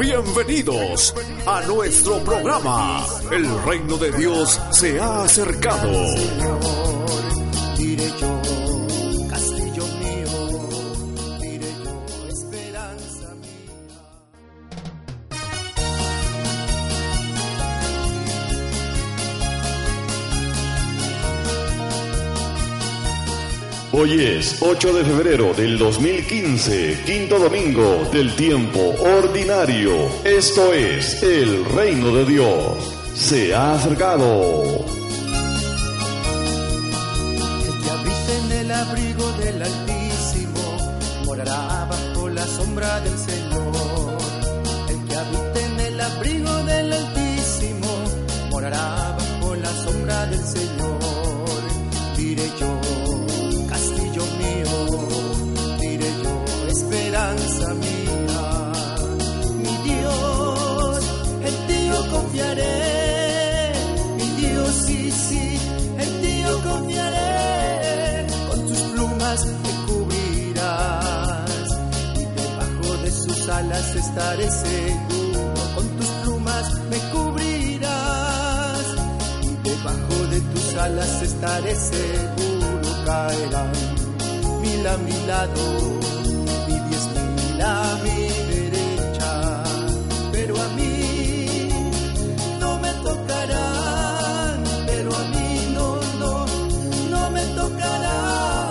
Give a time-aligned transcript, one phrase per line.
[0.00, 3.04] Bienvenidos a nuestro programa.
[3.30, 5.92] El reino de Dios se ha acercado.
[24.00, 29.92] Hoy es 8 de febrero del 2015, quinto domingo del tiempo ordinario.
[30.24, 32.78] Esto es el reino de Dios.
[33.14, 34.86] Se ha acercado.
[37.66, 44.18] El que habita en el abrigo del Altísimo morará bajo la sombra del Señor.
[44.88, 48.04] El que habita en el abrigo del Altísimo
[48.50, 50.99] morará bajo la sombra del Señor.
[57.74, 58.72] Mía.
[59.62, 61.04] Mi Dios,
[61.44, 63.72] en ti yo confiaré.
[64.16, 65.58] Mi Dios, sí, sí,
[65.98, 68.26] en ti yo confiaré.
[68.48, 71.70] Con tus plumas me cubrirás
[72.16, 75.62] y debajo de sus alas estaré seguro.
[75.74, 78.84] Con tus plumas me cubrirás
[79.42, 82.70] y debajo de tus alas estaré seguro.
[83.04, 83.72] Caerán
[84.62, 86.19] mil a mi lado
[87.62, 89.62] a mi derecha,
[90.32, 91.68] pero a mí
[92.58, 96.46] no me tocarán, pero a mí no, no,
[97.10, 98.70] no me tocarán.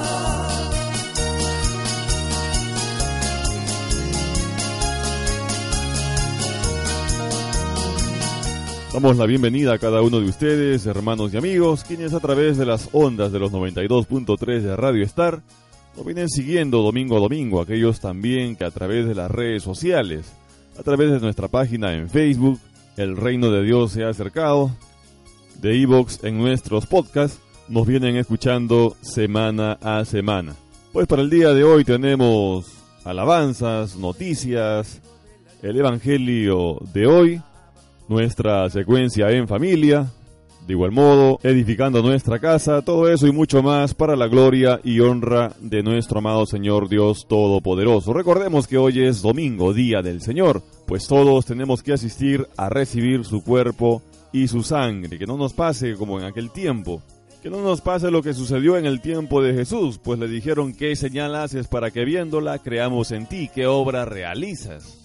[8.94, 12.66] Damos la bienvenida a cada uno de ustedes, hermanos y amigos, quienes a través de
[12.66, 15.42] las ondas de los 92.3 de Radio Star
[15.96, 20.32] nos vienen siguiendo domingo a domingo, aquellos también que a través de las redes sociales,
[20.78, 22.60] a través de nuestra página en Facebook,
[22.98, 24.72] El Reino de Dios se ha acercado,
[25.62, 30.56] de Evox en nuestros podcasts, nos vienen escuchando semana a semana.
[30.94, 32.66] Pues para el día de hoy tenemos
[33.04, 35.02] alabanzas, noticias,
[35.62, 37.42] el Evangelio de hoy,
[38.08, 40.08] nuestra secuencia en familia,
[40.69, 45.00] de igual modo, edificando nuestra casa, todo eso y mucho más para la gloria y
[45.00, 48.13] honra de nuestro amado Señor Dios Todopoderoso.
[48.13, 53.25] Recordemos que hoy es domingo, día del Señor, pues todos tenemos que asistir a recibir
[53.25, 57.02] su cuerpo y su sangre, que no nos pase como en aquel tiempo.
[57.41, 60.75] Que no nos pase lo que sucedió en el tiempo de Jesús, pues le dijeron
[60.75, 64.99] qué señal haces para que viéndola creamos en ti, qué obra realizas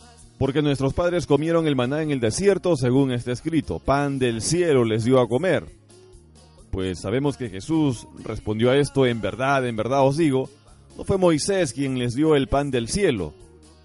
[0.45, 4.85] porque nuestros padres comieron el maná en el desierto, según está escrito, pan del cielo
[4.85, 5.65] les dio a comer.
[6.71, 10.51] Pues sabemos que Jesús respondió a esto, en verdad, en verdad os digo,
[10.99, 13.33] no fue Moisés quien les dio el pan del cielo,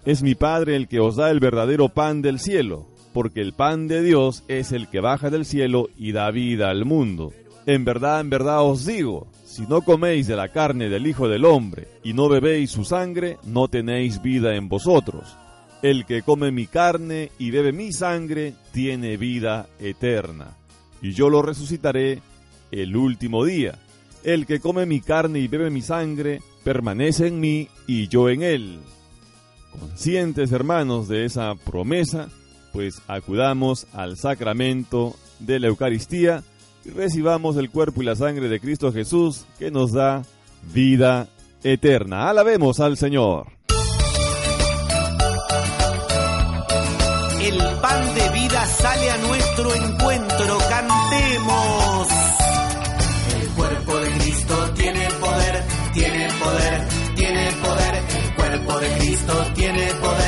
[0.04, 3.88] es mi Padre el que os da el verdadero pan del cielo, porque el pan
[3.88, 7.32] de Dios es el que baja del cielo y da vida al mundo.
[7.64, 11.46] En verdad, en verdad os digo, si no coméis de la carne del Hijo del
[11.46, 15.38] Hombre y no bebéis su sangre, no tenéis vida en vosotros.
[15.82, 20.56] El que come mi carne y bebe mi sangre tiene vida eterna,
[21.00, 22.20] y yo lo resucitaré
[22.70, 23.78] el último día.
[24.22, 28.42] El que come mi carne y bebe mi sangre permanece en mí y yo en
[28.42, 28.80] él.
[29.72, 32.28] Conscientes hermanos de esa promesa,
[32.74, 36.44] pues acudamos al sacramento de la Eucaristía
[36.84, 40.24] y recibamos el cuerpo y la sangre de Cristo Jesús que nos da
[40.74, 41.28] vida
[41.62, 42.28] eterna.
[42.28, 43.59] Alabemos al Señor.
[47.42, 50.58] El pan de vida sale a nuestro encuentro.
[50.68, 52.08] Cantemos.
[53.40, 55.64] El cuerpo de Cristo tiene poder,
[55.94, 58.02] tiene poder, tiene poder.
[58.24, 60.19] El cuerpo de Cristo tiene poder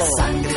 [0.00, 0.49] 闪耀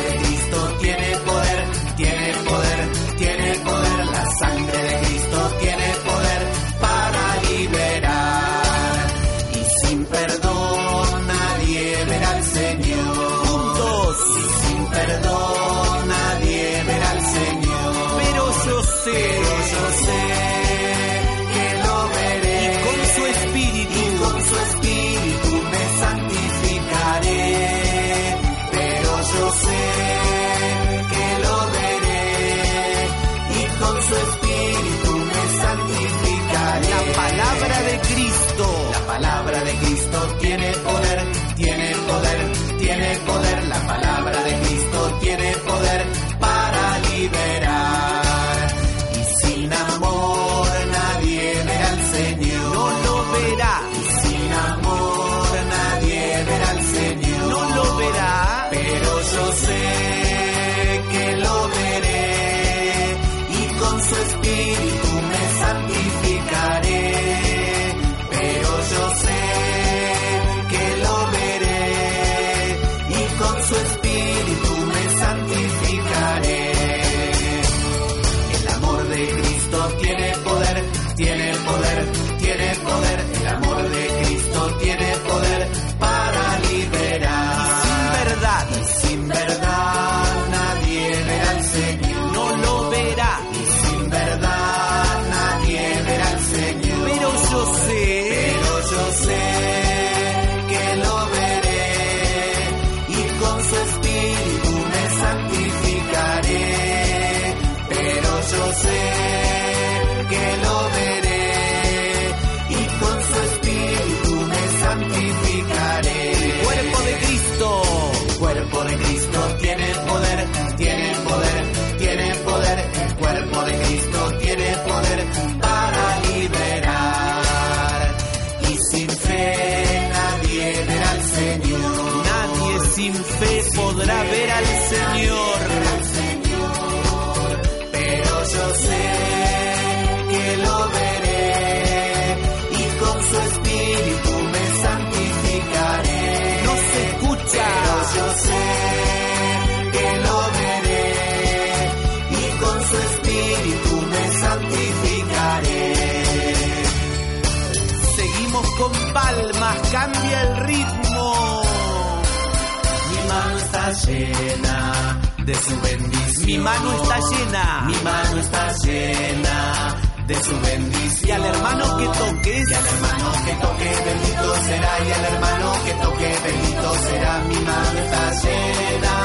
[163.94, 166.46] llena de su bendición.
[166.46, 167.84] Mi mano está llena.
[167.86, 169.96] Mi mano está llena
[170.26, 171.28] de su bendición.
[171.28, 172.70] Y al hermano que toques.
[172.70, 174.92] Y al hermano que toque, bendito será.
[175.06, 177.38] Y al hermano que toque, bendito será.
[177.48, 179.16] Mi mano está llena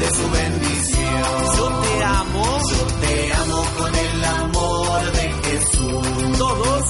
[0.00, 1.56] de su bendición.
[1.56, 2.60] Yo te amo.
[2.70, 6.38] Yo te amo con el amor de Jesús.
[6.38, 6.84] Todos.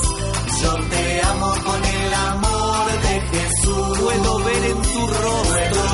[0.62, 3.98] Yo te amo con el amor de Jesús.
[3.98, 5.93] Puedo ver en tu rostro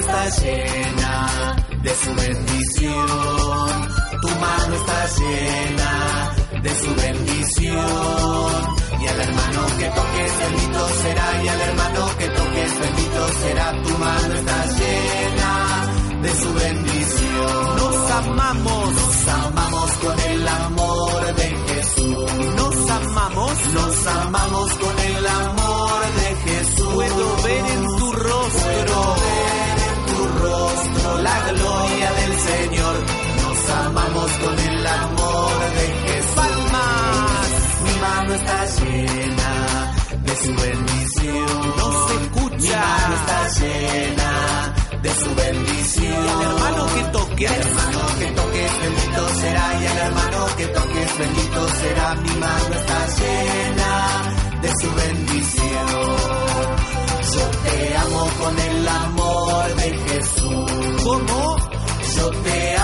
[0.00, 3.88] está llena de su bendición.
[4.22, 8.78] Tu mano está llena de su bendición.
[9.00, 13.82] Y al hermano que toques bendito será, y al hermano que toques bendito será.
[13.82, 17.76] Tu mano está llena de su bendición.
[17.76, 22.32] Nos amamos, nos amamos con el amor de Jesús.
[22.56, 26.94] Nos amamos, nos amamos con el amor de Jesús.
[26.94, 27.97] Puedo ver
[38.76, 39.94] llena
[40.24, 41.74] de su bendición.
[41.76, 42.56] No se escucha.
[42.56, 46.24] Mi mano está llena de su bendición.
[46.26, 49.80] Y al hermano que toque, hermano que toque, bendito será.
[49.80, 52.14] Y al hermano que toque, bendito será.
[52.14, 53.90] Mi mano está llena
[54.62, 55.86] de su bendición.
[57.34, 60.70] Yo te amo con el amor de Jesús.
[61.04, 61.56] ¿Cómo?
[62.16, 62.77] Yo te amo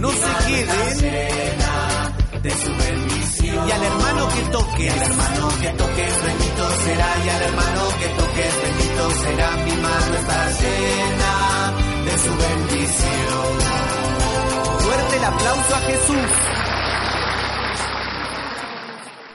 [0.00, 0.98] No se queden.
[1.00, 3.68] Llena de su bendición.
[3.68, 7.08] Y al hermano que toque, Y al hermano que toques, bendito será.
[7.24, 9.50] Y al hermano que toques, bendito será.
[9.64, 11.32] Mi mano está llena
[12.04, 13.58] de su bendición.
[14.80, 16.30] fuerte el aplauso a Jesús.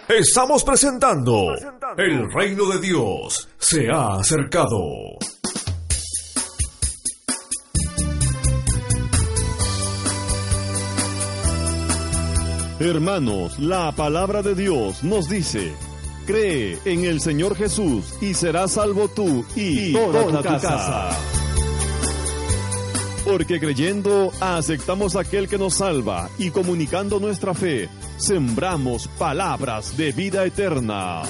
[0.08, 1.56] Estamos presentando
[1.98, 5.18] El reino de Dios se ha acercado.
[12.80, 15.74] Hermanos, la palabra de Dios nos dice,
[16.26, 21.10] cree en el Señor Jesús y serás salvo tú y, toda, tu casa.
[23.24, 30.12] Porque creyendo aceptamos a aquel que nos salva y comunicando nuestra fe, sembramos palabras de
[30.12, 31.22] vida eterna.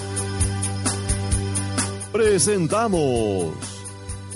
[2.11, 3.53] Presentamos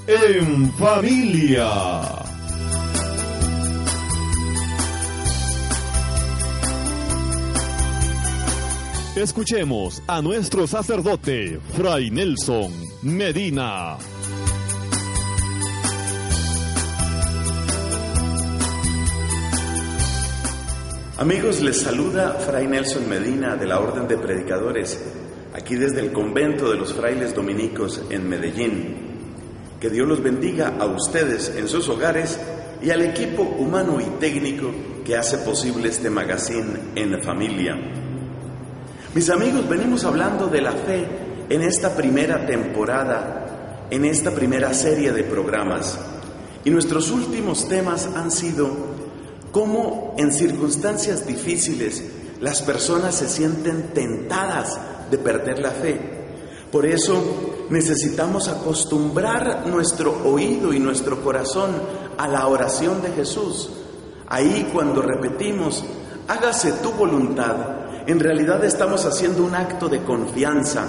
[0.06, 2.39] En Familia.
[9.20, 12.72] Escuchemos a nuestro sacerdote, Fray Nelson
[13.02, 13.98] Medina.
[21.18, 24.98] Amigos, les saluda Fray Nelson Medina de la Orden de Predicadores,
[25.54, 28.96] aquí desde el convento de los frailes dominicos en Medellín.
[29.82, 32.40] Que Dios los bendiga a ustedes en sus hogares
[32.82, 34.72] y al equipo humano y técnico
[35.04, 38.09] que hace posible este magazine en familia.
[39.16, 41.04] Mis amigos, venimos hablando de la fe
[41.50, 45.98] en esta primera temporada, en esta primera serie de programas.
[46.64, 48.70] Y nuestros últimos temas han sido
[49.52, 52.04] cómo en circunstancias difíciles
[52.40, 56.00] las personas se sienten tentadas de perder la fe.
[56.72, 61.72] Por eso necesitamos acostumbrar nuestro oído y nuestro corazón
[62.16, 63.72] a la oración de Jesús.
[64.28, 65.84] Ahí cuando repetimos,
[66.28, 67.79] hágase tu voluntad,
[68.10, 70.84] en realidad estamos haciendo un acto de confianza,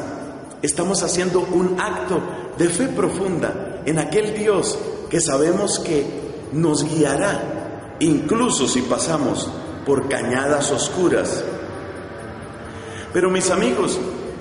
[0.62, 2.18] estamos haciendo un acto
[2.56, 4.78] de fe profunda en aquel Dios
[5.10, 6.06] que sabemos que
[6.52, 9.50] nos guiará incluso si pasamos
[9.84, 11.44] por cañadas oscuras.
[13.12, 13.98] Pero mis amigos,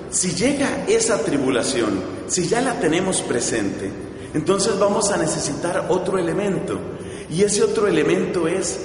[0.08, 3.90] si llega esa tribulación, si ya la tenemos presente,
[4.32, 6.80] entonces vamos a necesitar otro elemento.
[7.28, 8.80] Y ese otro elemento es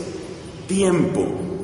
[0.68, 1.55] tiempo.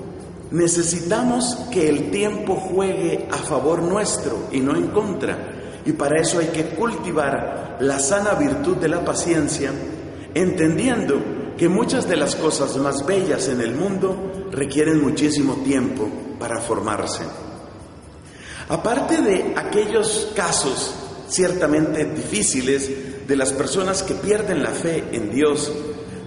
[0.51, 5.37] Necesitamos que el tiempo juegue a favor nuestro y no en contra.
[5.85, 9.71] Y para eso hay que cultivar la sana virtud de la paciencia,
[10.33, 16.59] entendiendo que muchas de las cosas más bellas en el mundo requieren muchísimo tiempo para
[16.59, 17.23] formarse.
[18.67, 20.93] Aparte de aquellos casos
[21.29, 25.71] ciertamente difíciles de las personas que pierden la fe en Dios,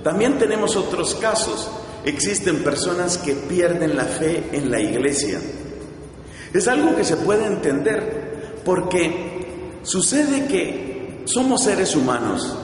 [0.02, 1.68] también tenemos otros casos.
[2.04, 5.40] Existen personas que pierden la fe en la iglesia.
[6.52, 12.58] Es algo que se puede entender porque sucede que somos seres humanos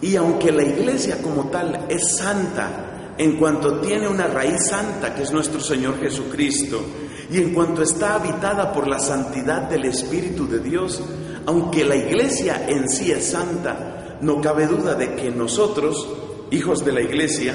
[0.00, 5.22] y aunque la iglesia como tal es santa, en cuanto tiene una raíz santa que
[5.22, 6.82] es nuestro Señor Jesucristo,
[7.30, 11.00] y en cuanto está habitada por la santidad del Espíritu de Dios,
[11.46, 16.08] aunque la iglesia en sí es santa, no cabe duda de que nosotros,
[16.50, 17.54] hijos de la iglesia,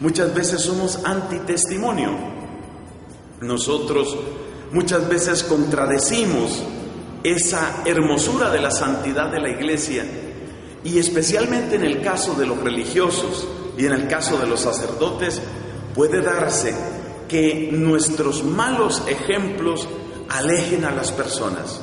[0.00, 2.10] muchas veces somos antitestimonio.
[3.40, 4.16] Nosotros
[4.72, 6.62] muchas veces contradecimos
[7.22, 10.04] esa hermosura de la santidad de la iglesia
[10.84, 15.40] y especialmente en el caso de los religiosos y en el caso de los sacerdotes,
[15.94, 16.74] puede darse
[17.28, 19.86] que nuestros malos ejemplos
[20.28, 21.80] alejen a las personas.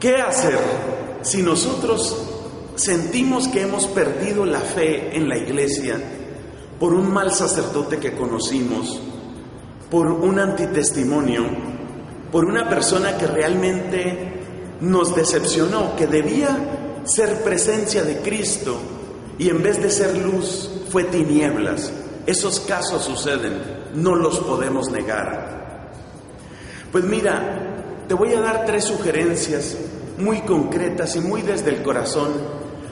[0.00, 0.58] ¿Qué hacer
[1.22, 2.16] si nosotros
[2.76, 6.00] sentimos que hemos perdido la fe en la iglesia
[6.78, 9.00] por un mal sacerdote que conocimos,
[9.90, 11.44] por un antitestimonio,
[12.30, 14.40] por una persona que realmente
[14.80, 18.78] nos decepcionó, que debía ser presencia de Cristo
[19.38, 21.92] y en vez de ser luz fue tinieblas.
[22.26, 23.60] Esos casos suceden,
[23.94, 25.90] no los podemos negar.
[26.92, 29.76] Pues mira, te voy a dar tres sugerencias
[30.18, 32.32] muy concretas y muy desde el corazón,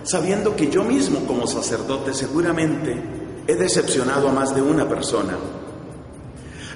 [0.03, 5.37] sabiendo que yo mismo como sacerdote seguramente he decepcionado a más de una persona.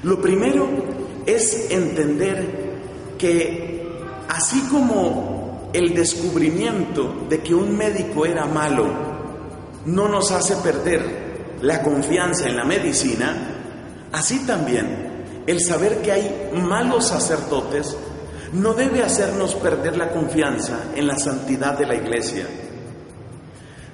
[0.03, 0.69] Lo primero
[1.27, 3.87] es entender que
[4.29, 8.87] así como el descubrimiento de que un médico era malo
[9.87, 15.11] no nos hace perder la confianza en la medicina, así también
[15.47, 17.97] el saber que hay malos sacerdotes
[18.53, 22.47] no debe hacernos perder la confianza en la santidad de la iglesia.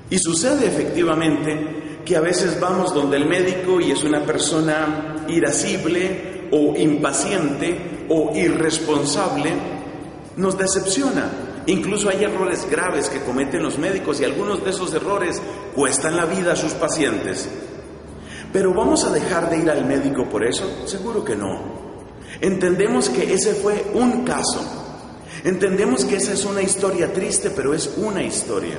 [0.08, 6.48] Y sucede efectivamente que a veces vamos donde el médico y es una persona irascible
[6.52, 9.50] o impaciente o irresponsable,
[10.36, 11.28] nos decepciona.
[11.66, 15.42] Incluso hay errores graves que cometen los médicos y algunos de esos errores
[15.74, 17.48] cuestan la vida a sus pacientes.
[18.52, 20.86] Pero ¿vamos a dejar de ir al médico por eso?
[20.86, 21.74] Seguro que no.
[22.40, 24.60] Entendemos que ese fue un caso.
[25.42, 28.78] Entendemos que esa es una historia triste, pero es una historia.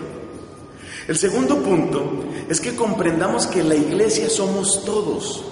[1.07, 5.43] El segundo punto es que comprendamos que la iglesia somos todos.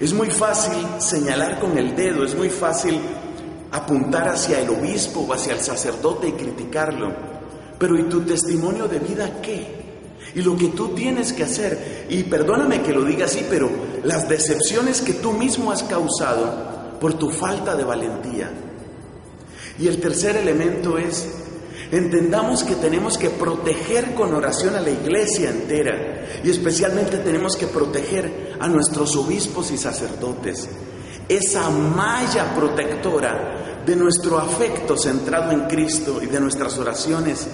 [0.00, 2.98] Es muy fácil señalar con el dedo, es muy fácil
[3.70, 7.12] apuntar hacia el obispo o hacia el sacerdote y criticarlo.
[7.78, 9.78] Pero ¿y tu testimonio de vida qué?
[10.34, 13.68] Y lo que tú tienes que hacer, y perdóname que lo diga así, pero
[14.04, 18.50] las decepciones que tú mismo has causado por tu falta de valentía.
[19.78, 21.28] Y el tercer elemento es,
[21.90, 27.66] entendamos que tenemos que proteger con oración a la iglesia entera y especialmente tenemos que
[27.66, 30.68] proteger a nuestros obispos y sacerdotes.
[31.28, 37.46] Esa malla protectora de nuestro afecto centrado en Cristo y de nuestras oraciones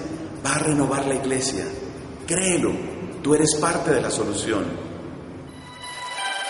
[0.45, 1.65] va a renovar la iglesia.
[2.27, 2.73] Créelo,
[3.23, 4.65] tú eres parte de la solución.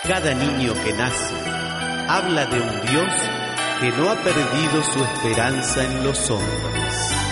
[0.03, 1.33] Cada niño que nace
[2.07, 3.11] habla de un Dios
[3.79, 7.24] que no ha perdido su esperanza en los hombres.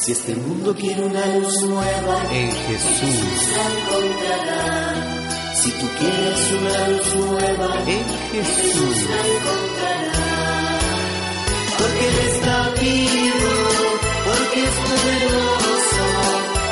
[0.00, 3.20] Si este mundo quiere una luz nueva, en Jesús
[3.52, 5.52] la encontrará.
[5.54, 10.24] Si tú quieres una luz nueva, en Jesús la encontrará.
[11.76, 13.52] Porque Él está vivo,
[14.24, 16.06] porque es poderoso,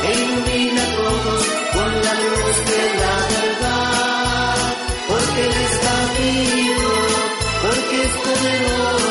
[0.04, 1.42] e ilumina a todos
[1.74, 4.56] con la luz de la verdad.
[5.06, 6.92] Porque Él está vivo,
[7.60, 9.07] porque es poderoso,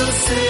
[0.00, 0.49] eu sei.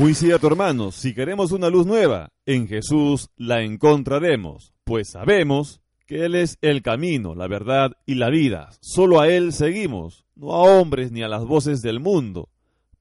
[0.00, 6.24] Muy cierto, hermanos, si queremos una luz nueva, en Jesús la encontraremos, pues sabemos que
[6.24, 8.70] Él es el camino, la verdad y la vida.
[8.80, 12.48] Solo a Él seguimos, no a hombres ni a las voces del mundo,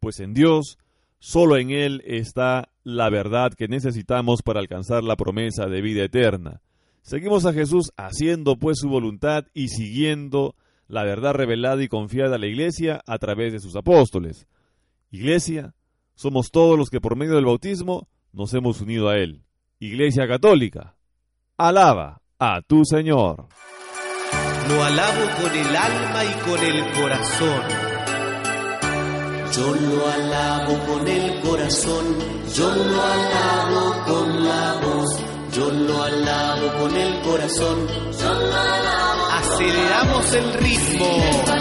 [0.02, 0.78] pues en Dios,
[1.20, 6.62] solo en Él está la verdad que necesitamos para alcanzar la promesa de vida eterna.
[7.02, 10.54] Seguimos a Jesús haciendo pues su voluntad y siguiendo
[10.90, 14.50] la verdad revelada y confiada a la iglesia a través de sus apóstoles.
[15.12, 15.74] Iglesia,
[16.20, 19.46] somos todos los que por medio del bautismo nos hemos unido a Él.
[19.80, 20.98] Iglesia Católica,
[21.56, 23.48] alaba a tu Señor.
[24.68, 27.62] Lo alabo con el alma y con el corazón.
[29.56, 32.06] yo lo alabo con el corazón,
[32.54, 35.22] yo lo alabo con la voz,
[35.54, 37.88] yo lo alabo con el corazón,
[38.20, 39.26] yo lo alabo.
[39.32, 41.60] Aceleramos el ritmo.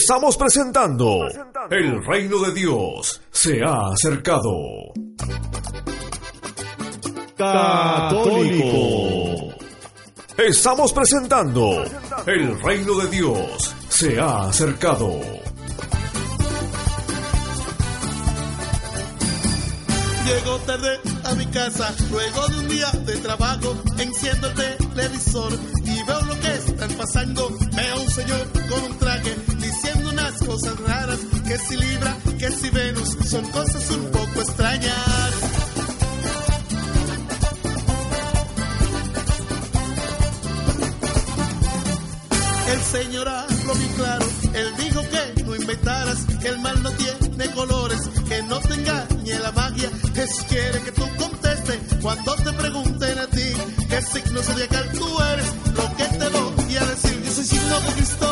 [0.00, 1.26] Estamos presentando
[1.70, 4.52] El reino de Dios se ha acercado.
[7.36, 8.66] Católico.
[10.36, 11.84] Estamos presentando
[12.26, 15.20] El reino de Dios se ha acercado.
[20.24, 25.52] Llego tarde a mi casa, luego de un día de trabajo, enciendo el televisor
[25.84, 27.50] y veo lo que están pasando.
[27.74, 29.47] Veo a un señor con un traje
[30.48, 35.32] cosas raras, que si Libra, que si Venus, son cosas un poco extrañas.
[42.72, 47.52] El señor habló bien claro, él dijo que no inventaras, que el mal no tiene
[47.52, 53.18] colores, que no te engañe la magia, Jesús quiere que tú contestes cuando te pregunten
[53.18, 53.52] a ti
[53.90, 57.92] qué signo zodiacal tú eres, lo que te voy a decir, yo soy signo de
[57.92, 58.27] Cristo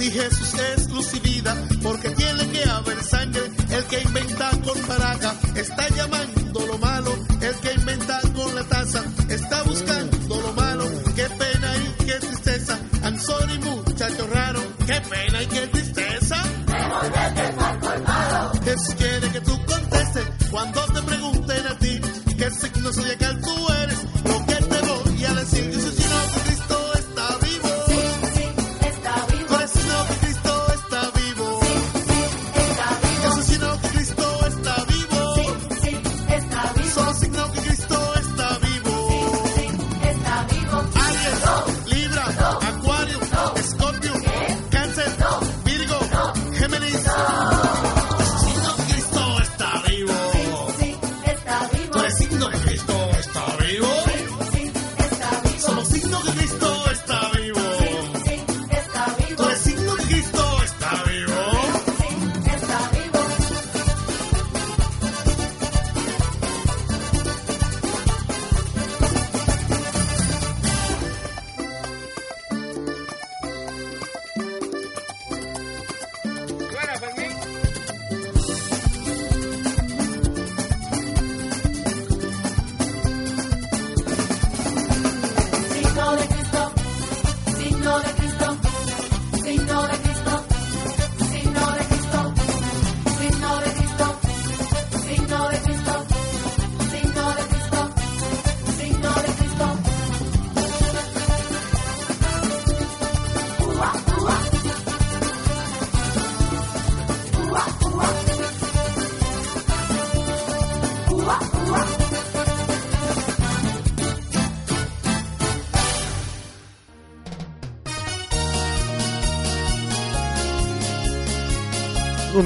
[0.00, 0.79] si Jesús es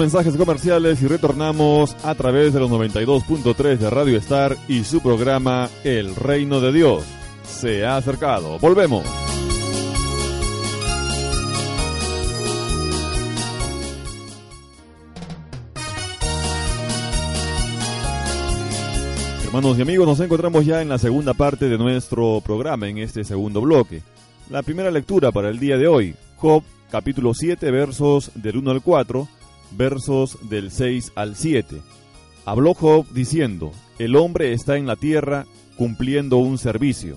[0.05, 5.71] mensajes comerciales y retornamos a través de los 92.3 de Radio Star y su programa
[5.83, 7.05] El Reino de Dios.
[7.43, 8.59] Se ha acercado.
[8.59, 9.03] Volvemos.
[19.47, 23.25] Hermanos y amigos, nos encontramos ya en la segunda parte de nuestro programa, en este
[23.25, 24.03] segundo bloque.
[24.51, 28.83] La primera lectura para el día de hoy, Job capítulo 7 versos del 1 al
[28.83, 29.27] 4
[29.77, 31.77] versos del 6 al 7.
[32.45, 37.17] Habló Job diciendo, el hombre está en la tierra cumpliendo un servicio.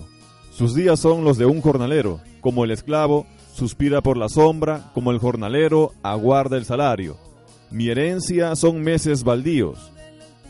[0.52, 5.10] Sus días son los de un jornalero, como el esclavo suspira por la sombra, como
[5.10, 7.16] el jornalero aguarda el salario.
[7.70, 9.92] Mi herencia son meses baldíos,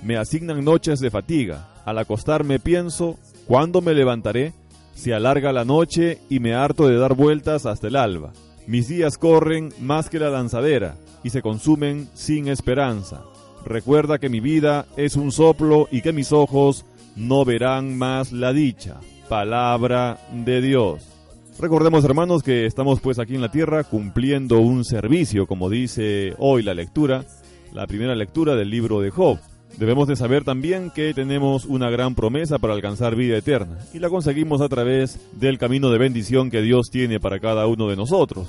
[0.03, 4.53] me asignan noches de fatiga, al acostarme pienso, ¿cuándo me levantaré?
[4.95, 8.33] Se alarga la noche y me harto de dar vueltas hasta el alba.
[8.67, 13.23] Mis días corren más que la lanzadera y se consumen sin esperanza.
[13.65, 16.85] Recuerda que mi vida es un soplo y que mis ojos
[17.17, 18.97] no verán más la dicha.
[19.29, 21.03] Palabra de Dios.
[21.59, 26.63] Recordemos hermanos que estamos pues aquí en la tierra cumpliendo un servicio, como dice hoy
[26.63, 27.25] la lectura,
[27.73, 29.39] la primera lectura del libro de Job.
[29.77, 34.09] Debemos de saber también que tenemos una gran promesa para alcanzar vida eterna y la
[34.09, 38.49] conseguimos a través del camino de bendición que Dios tiene para cada uno de nosotros.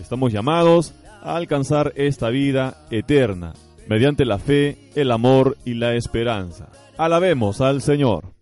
[0.00, 0.94] Estamos llamados
[1.24, 3.54] a alcanzar esta vida eterna
[3.88, 6.68] mediante la fe, el amor y la esperanza.
[6.96, 8.34] Alabemos al Señor.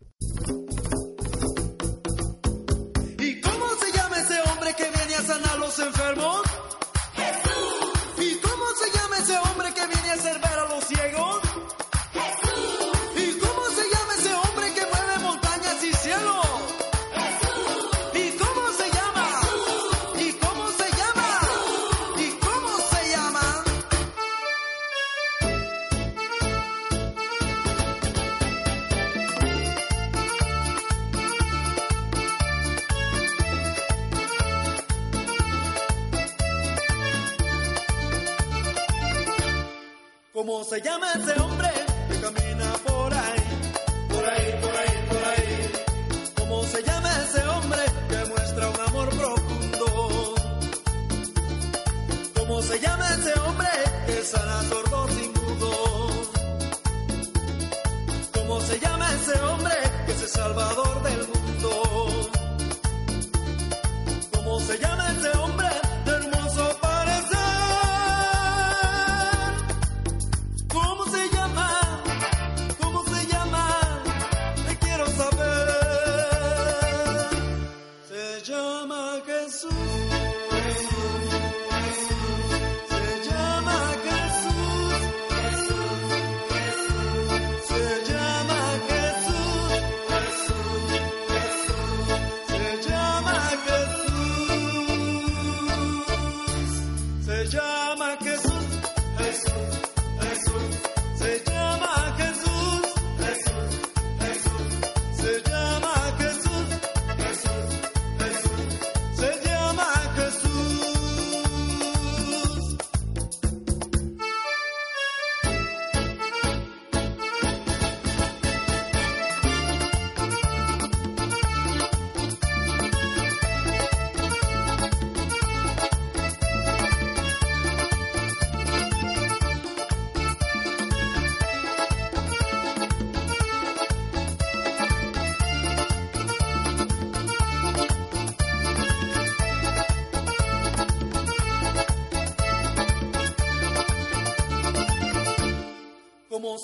[40.92, 41.41] Llama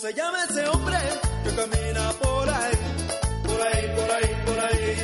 [0.01, 0.97] se llama ese hombre
[1.43, 2.77] que camina por ahí?
[3.43, 4.97] Por ahí, por ahí, por ahí.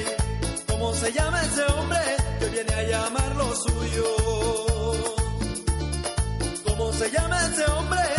[0.68, 1.98] ¿Cómo se llama ese hombre
[2.38, 4.04] que viene a llamar lo suyo?
[6.64, 8.13] ¿Cómo se llama ese hombre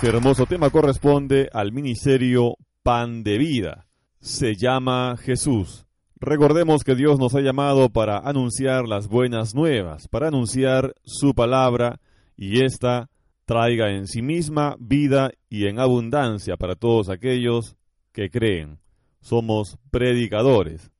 [0.00, 3.88] Este hermoso tema corresponde al ministerio Pan de Vida.
[4.20, 5.86] Se llama Jesús.
[6.20, 11.98] Recordemos que Dios nos ha llamado para anunciar las buenas nuevas, para anunciar su palabra
[12.36, 13.10] y ésta
[13.44, 17.74] traiga en sí misma vida y en abundancia para todos aquellos
[18.12, 18.78] que creen.
[19.20, 20.92] Somos predicadores,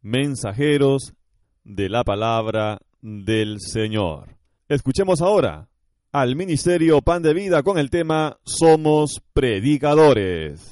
[0.00, 1.14] mensajeros
[1.64, 4.36] de la palabra del Señor.
[4.68, 5.66] Escuchemos ahora
[6.14, 10.70] al Ministerio Pan de Vida con el tema Somos Predicadores.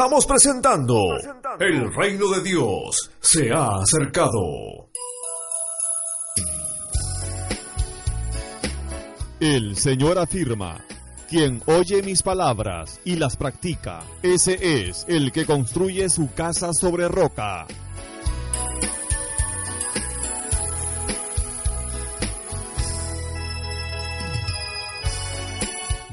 [0.00, 0.96] Estamos presentando
[1.58, 4.88] El reino de Dios se ha acercado.
[9.38, 10.82] El Señor afirma,
[11.28, 17.06] quien oye mis palabras y las practica, ese es el que construye su casa sobre
[17.06, 17.66] roca.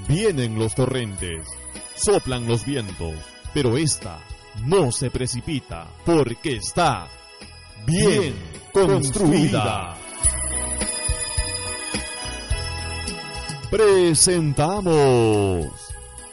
[0.09, 1.47] Vienen los torrentes,
[1.95, 4.19] soplan los vientos pero esta
[4.65, 7.07] no se precipita porque está
[7.87, 8.35] bien
[8.71, 9.97] construida.
[13.71, 14.85] Presentamos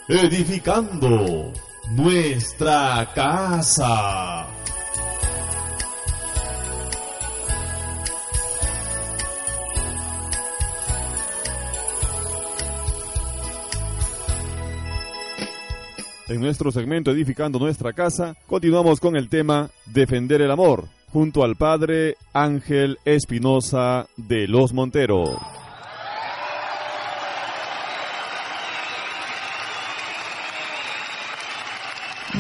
[0.06, 1.50] Edificando
[1.92, 4.46] nuestra casa.
[16.26, 21.54] En nuestro segmento Edificando nuestra casa, continuamos con el tema Defender el amor, junto al
[21.56, 25.36] padre Ángel Espinosa de Los Monteros.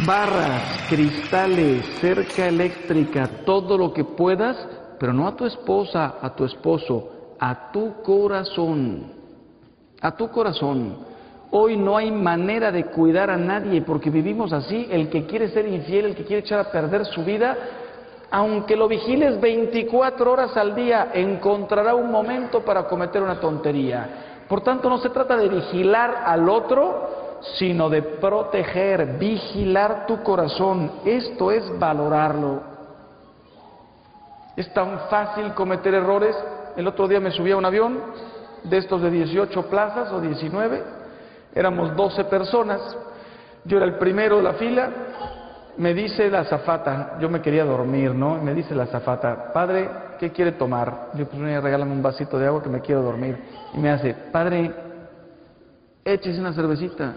[0.06, 4.56] barras, cristales, cerca eléctrica, todo lo que puedas,
[4.98, 9.12] pero no a tu esposa, a tu esposo, a tu corazón,
[10.00, 11.13] a tu corazón.
[11.56, 14.88] Hoy no hay manera de cuidar a nadie porque vivimos así.
[14.90, 17.56] El que quiere ser infiel, el que quiere echar a perder su vida,
[18.32, 24.42] aunque lo vigiles 24 horas al día, encontrará un momento para cometer una tontería.
[24.48, 30.90] Por tanto, no se trata de vigilar al otro, sino de proteger, vigilar tu corazón.
[31.04, 32.62] Esto es valorarlo.
[34.56, 36.36] Es tan fácil cometer errores.
[36.76, 38.00] El otro día me subí a un avión
[38.64, 41.03] de estos de 18 plazas o 19.
[41.54, 42.96] Éramos 12 personas.
[43.64, 44.90] Yo era el primero de la fila.
[45.76, 48.40] Me dice la zafata, yo me quería dormir, ¿no?
[48.40, 49.90] Me dice la zafata, padre,
[50.20, 51.10] ¿qué quiere tomar?
[51.14, 53.36] Yo pues regálame un vasito de agua que me quiero dormir.
[53.74, 54.72] Y me hace, padre,
[56.04, 57.12] échese una cervecita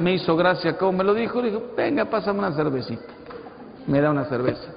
[0.00, 3.12] me hizo gracia como me lo dijo, le dijo, venga, pásame una cervecita.
[3.86, 4.70] Me da una cerveza.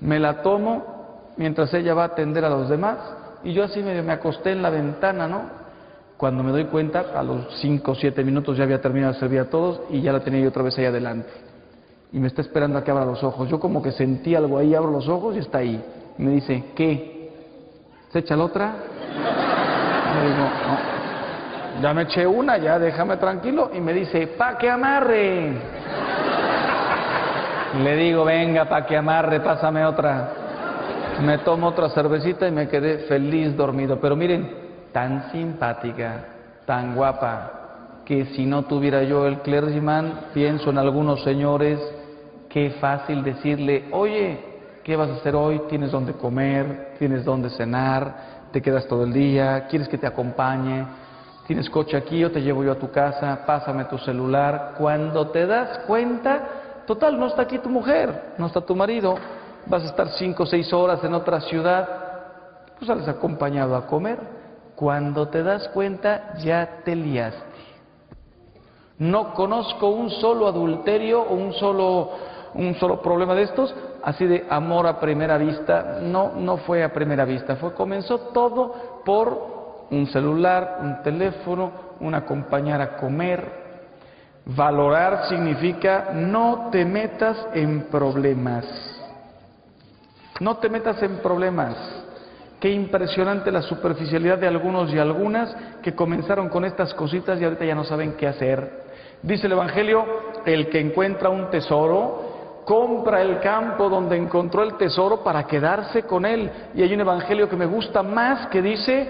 [0.00, 2.98] Me la tomo mientras ella va a atender a los demás
[3.44, 5.61] y yo así medio me acosté en la ventana, ¿no?
[6.22, 9.40] Cuando me doy cuenta, a los cinco o siete minutos ya había terminado de servir
[9.40, 11.28] a todos y ya la tenía yo otra vez ahí adelante.
[12.12, 13.48] Y me está esperando a que abra los ojos.
[13.48, 15.84] Yo como que sentí algo ahí, abro los ojos y está ahí.
[16.16, 17.28] Y me dice, ¿qué?
[18.12, 18.72] ¿Se echa la otra?
[20.14, 21.82] Y digo, no.
[21.82, 23.72] Ya me eché una, ya déjame tranquilo.
[23.74, 25.54] Y me dice, pa' que amarre.
[27.82, 30.34] Le digo, venga, pa' que amarre, pásame otra.
[31.20, 33.98] Me tomo otra cervecita y me quedé feliz dormido.
[34.00, 34.61] Pero miren,
[34.92, 36.24] tan simpática,
[36.66, 41.80] tan guapa, que si no tuviera yo el clergyman, pienso en algunos señores,
[42.48, 44.38] qué fácil decirle, oye,
[44.84, 45.62] ¿qué vas a hacer hoy?
[45.68, 46.94] ¿Tienes dónde comer?
[46.98, 48.50] ¿Tienes dónde cenar?
[48.52, 49.66] ¿Te quedas todo el día?
[49.68, 50.84] ¿Quieres que te acompañe?
[51.46, 54.74] tienes coche aquí, yo te llevo yo a tu casa, pásame tu celular.
[54.78, 59.16] Cuando te das cuenta, total, no está aquí tu mujer, no está tu marido,
[59.66, 61.88] vas a estar cinco o seis horas en otra ciudad,
[62.78, 64.18] pues sales acompañado a comer.
[64.76, 67.52] Cuando te das cuenta, ya te liaste.
[68.98, 72.10] No conozco un solo adulterio o un solo,
[72.54, 75.98] un solo problema de estos, así de amor a primera vista.
[76.00, 82.14] No, no fue a primera vista, fue, comenzó todo por un celular, un teléfono, un
[82.14, 83.62] acompañar a comer.
[84.44, 88.64] Valorar significa no te metas en problemas.
[90.40, 92.01] No te metas en problemas.
[92.62, 95.52] Qué impresionante la superficialidad de algunos y algunas
[95.82, 98.84] que comenzaron con estas cositas y ahorita ya no saben qué hacer.
[99.20, 100.06] Dice el Evangelio,
[100.46, 106.24] el que encuentra un tesoro, compra el campo donde encontró el tesoro para quedarse con
[106.24, 106.48] él.
[106.76, 109.08] Y hay un Evangelio que me gusta más que dice,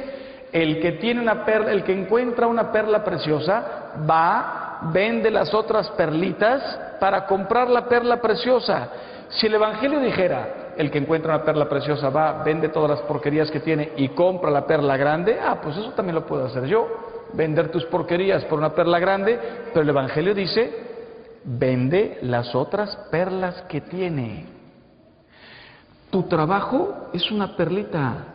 [0.50, 5.90] el que tiene una perla, el que encuentra una perla preciosa, va, vende las otras
[5.90, 8.88] perlitas para comprar la perla preciosa.
[9.28, 13.50] Si el Evangelio dijera, el que encuentra una perla preciosa va, vende todas las porquerías
[13.50, 16.86] que tiene y compra la perla grande, ah, pues eso también lo puedo hacer yo,
[17.32, 19.38] vender tus porquerías por una perla grande,
[19.72, 20.70] pero el Evangelio dice,
[21.44, 24.46] vende las otras perlas que tiene.
[26.10, 28.32] Tu trabajo es una perlita,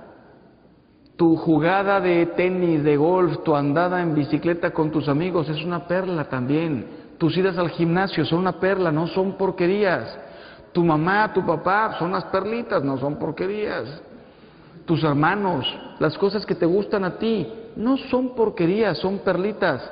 [1.18, 5.88] tu jugada de tenis, de golf, tu andada en bicicleta con tus amigos es una
[5.88, 7.08] perla también.
[7.18, 10.27] Tus idas al gimnasio son una perla, no son porquerías.
[10.72, 14.02] Tu mamá, tu papá son las perlitas, no son porquerías.
[14.86, 15.66] Tus hermanos,
[16.00, 19.90] las cosas que te gustan a ti, no son porquerías, son perlitas.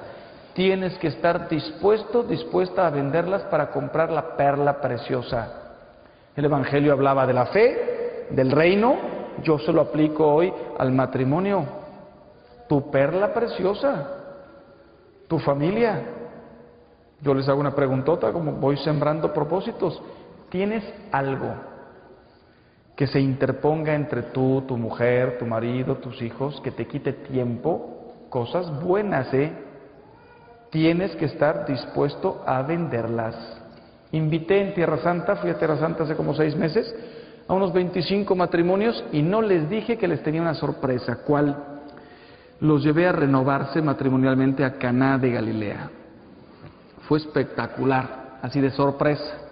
[0.53, 5.65] Tienes que estar dispuesto, dispuesta a venderlas para comprar la perla preciosa.
[6.36, 8.95] El Evangelio hablaba de la fe, del reino,
[9.43, 11.65] yo se lo aplico hoy al matrimonio.
[12.67, 14.07] Tu perla preciosa,
[15.28, 16.03] tu familia.
[17.21, 20.01] Yo les hago una preguntota, como voy sembrando propósitos.
[20.56, 21.53] ¿Tienes algo
[22.95, 28.14] que se interponga entre tú, tu mujer, tu marido, tus hijos, que te quite tiempo?
[28.30, 29.51] Cosas buenas, ¿eh?
[30.70, 33.36] Tienes que estar dispuesto a venderlas.
[34.14, 36.95] Invité en Tierra Santa, fui a Tierra Santa hace como seis meses,
[37.49, 41.18] a unos 25 matrimonios y no les dije que les tenía una sorpresa.
[41.28, 41.82] ¿Cuál?
[42.62, 45.89] Los llevé a renovarse matrimonialmente a Caná de Galilea.
[47.10, 49.45] Fue espectacular, así de sorpresa.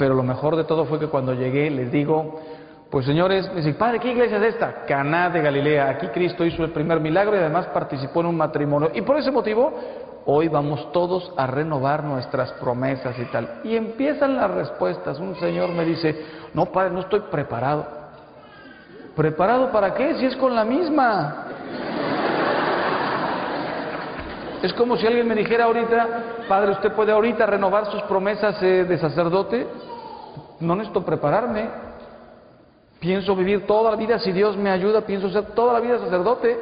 [0.00, 2.40] Pero lo mejor de todo fue que cuando llegué les digo,
[2.90, 4.86] pues señores, me dicen, padre, ¿qué iglesia es esta?
[4.86, 5.90] Caná de Galilea.
[5.90, 8.92] Aquí Cristo hizo el primer milagro y además participó en un matrimonio.
[8.94, 9.74] Y por ese motivo
[10.24, 13.60] hoy vamos todos a renovar nuestras promesas y tal.
[13.62, 15.20] Y empiezan las respuestas.
[15.20, 16.18] Un señor me dice,
[16.54, 17.86] no, padre, no estoy preparado.
[19.14, 20.14] ¿Preparado para qué?
[20.14, 21.44] Si es con la misma.
[24.62, 28.84] Es como si alguien me dijera ahorita, padre, usted puede ahorita renovar sus promesas eh,
[28.84, 29.66] de sacerdote.
[30.60, 31.68] No necesito prepararme.
[32.98, 36.58] Pienso vivir toda la vida, si Dios me ayuda, pienso ser toda la vida sacerdote.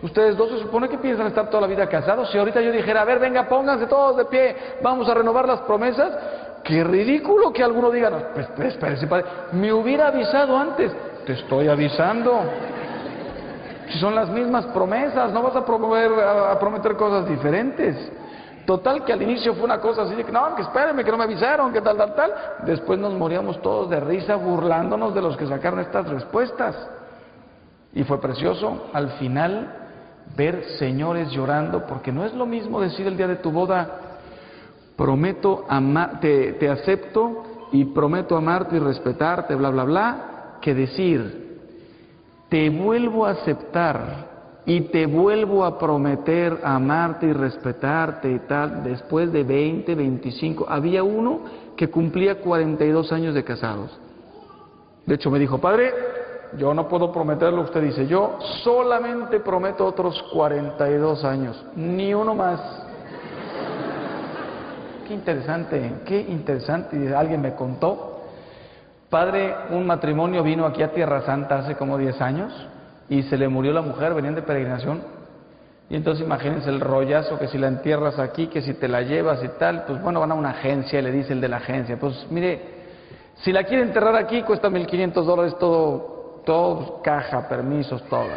[0.00, 2.30] Ustedes dos se supone que piensan estar toda la vida casados.
[2.30, 5.60] Si ahorita yo dijera, a ver, venga, pónganse todos de pie, vamos a renovar las
[5.60, 6.10] promesas,
[6.64, 10.90] qué ridículo que alguno diga, no, pues, pues, espérese, padre, me hubiera avisado antes.
[11.26, 12.42] Te estoy avisando.
[13.88, 16.10] Si son las mismas promesas, no vas a, promover,
[16.60, 18.12] prometer cosas diferentes.
[18.64, 21.18] Total que al inicio fue una cosa así de que no, que espérenme, que no
[21.18, 22.32] me avisaron, que tal, tal, tal.
[22.64, 26.76] Después nos moríamos todos de risa burlándonos de los que sacaron estas respuestas.
[27.92, 29.82] Y fue precioso al final
[30.36, 33.98] ver señores llorando, porque no es lo mismo decir el día de tu boda,
[34.96, 40.16] prometo amar, te, te acepto y prometo amarte y respetarte, bla, bla, bla,
[40.60, 41.41] que decir,
[42.52, 44.26] te vuelvo a aceptar
[44.66, 50.66] y te vuelvo a prometer amarte y respetarte y tal, después de 20, 25.
[50.68, 51.40] Había uno
[51.78, 53.98] que cumplía 42 años de casados.
[55.06, 55.94] De hecho me dijo, padre,
[56.58, 62.60] yo no puedo prometerlo, usted dice, yo solamente prometo otros 42 años, ni uno más.
[65.08, 67.16] Qué interesante, qué interesante.
[67.16, 68.11] Alguien me contó,
[69.12, 72.50] padre, un matrimonio vino aquí a Tierra Santa hace como 10 años
[73.10, 75.02] y se le murió la mujer, venían de peregrinación.
[75.90, 79.44] Y entonces imagínense el rollazo que si la entierras aquí, que si te la llevas
[79.44, 81.98] y tal, pues bueno, van a una agencia y le dice el de la agencia,
[82.00, 82.62] pues mire,
[83.36, 88.30] si la quiere enterrar aquí cuesta 1.500 dólares todo, todo, caja, permisos, todo.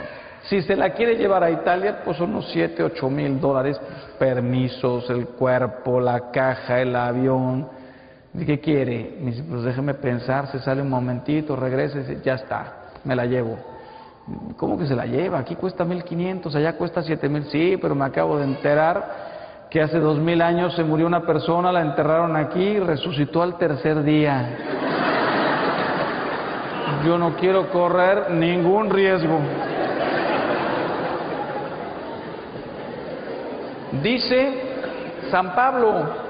[0.50, 3.80] Si se la quiere llevar a Italia, pues unos 7, 8 mil dólares,
[4.20, 7.85] permisos, el cuerpo, la caja, el avión.
[8.38, 9.18] ¿Y qué quiere?
[9.22, 13.16] Me dice, pues déjeme pensar, se sale un momentito, regresa y dice, ya está, me
[13.16, 13.58] la llevo.
[14.58, 15.40] ¿Cómo que se la lleva?
[15.40, 17.46] Aquí cuesta 1500, allá cuesta 7000.
[17.46, 21.82] Sí, pero me acabo de enterar que hace 2000 años se murió una persona, la
[21.82, 24.58] enterraron aquí y resucitó al tercer día.
[27.06, 29.40] Yo no quiero correr ningún riesgo.
[34.02, 34.62] Dice
[35.30, 36.25] San Pablo,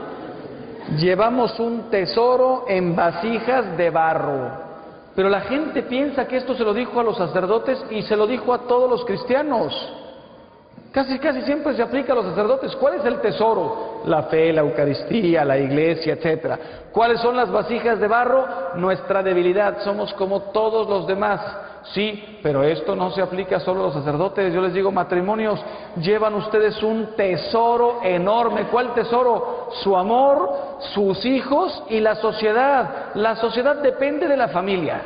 [0.97, 4.65] llevamos un tesoro en vasijas de barro.
[5.15, 8.27] Pero la gente piensa que esto se lo dijo a los sacerdotes y se lo
[8.27, 9.73] dijo a todos los cristianos.
[10.91, 12.75] Casi, casi siempre se aplica a los sacerdotes.
[12.77, 14.01] ¿Cuál es el tesoro?
[14.05, 16.57] La fe, la Eucaristía, la iglesia, etcétera.
[16.91, 18.45] ¿Cuáles son las vasijas de barro?
[18.75, 19.81] Nuestra debilidad.
[19.83, 21.41] Somos como todos los demás.
[21.93, 24.53] Sí, pero esto no se aplica solo a los sacerdotes.
[24.53, 25.63] Yo les digo, matrimonios,
[25.97, 28.67] llevan ustedes un tesoro enorme.
[28.71, 29.69] ¿Cuál tesoro?
[29.83, 33.11] Su amor, sus hijos y la sociedad.
[33.13, 35.01] La sociedad depende de la familia.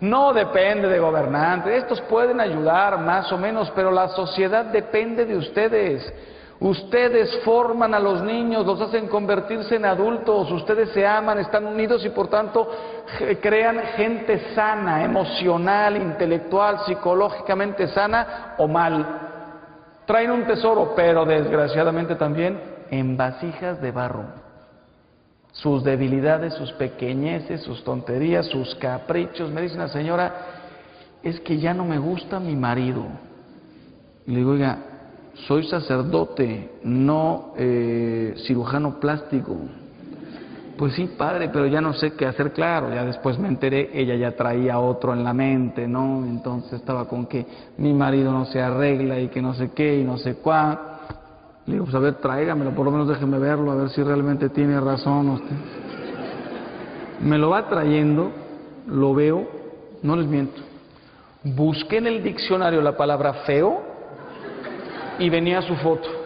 [0.00, 1.82] No depende de gobernantes.
[1.82, 6.12] Estos pueden ayudar más o menos, pero la sociedad depende de ustedes.
[6.58, 12.02] Ustedes forman a los niños, los hacen convertirse en adultos, ustedes se aman, están unidos
[12.06, 12.70] y por tanto
[13.40, 19.06] crean gente sana, emocional, intelectual, psicológicamente sana o mal.
[20.06, 24.24] Traen un tesoro, pero desgraciadamente también en vasijas de barro.
[25.52, 29.50] Sus debilidades, sus pequeñeces, sus tonterías, sus caprichos.
[29.50, 30.34] Me dice una señora,
[31.22, 33.04] es que ya no me gusta mi marido.
[34.26, 34.78] Y le digo, oiga,
[35.46, 39.56] soy sacerdote, no eh, cirujano plástico.
[40.78, 44.14] Pues sí, padre, pero ya no sé qué hacer, claro, ya después me enteré, ella
[44.14, 46.26] ya traía otro en la mente, ¿no?
[46.26, 47.46] Entonces estaba con que
[47.78, 50.78] mi marido no se arregla y que no sé qué y no sé cuál.
[51.64, 54.50] Le digo, pues a ver, tráigamelo, por lo menos déjeme verlo, a ver si realmente
[54.50, 55.56] tiene razón usted.
[57.22, 58.30] Me lo va trayendo,
[58.86, 59.48] lo veo,
[60.02, 60.60] no les miento.
[61.42, 63.80] Busqué en el diccionario la palabra feo
[65.18, 66.25] y venía su foto.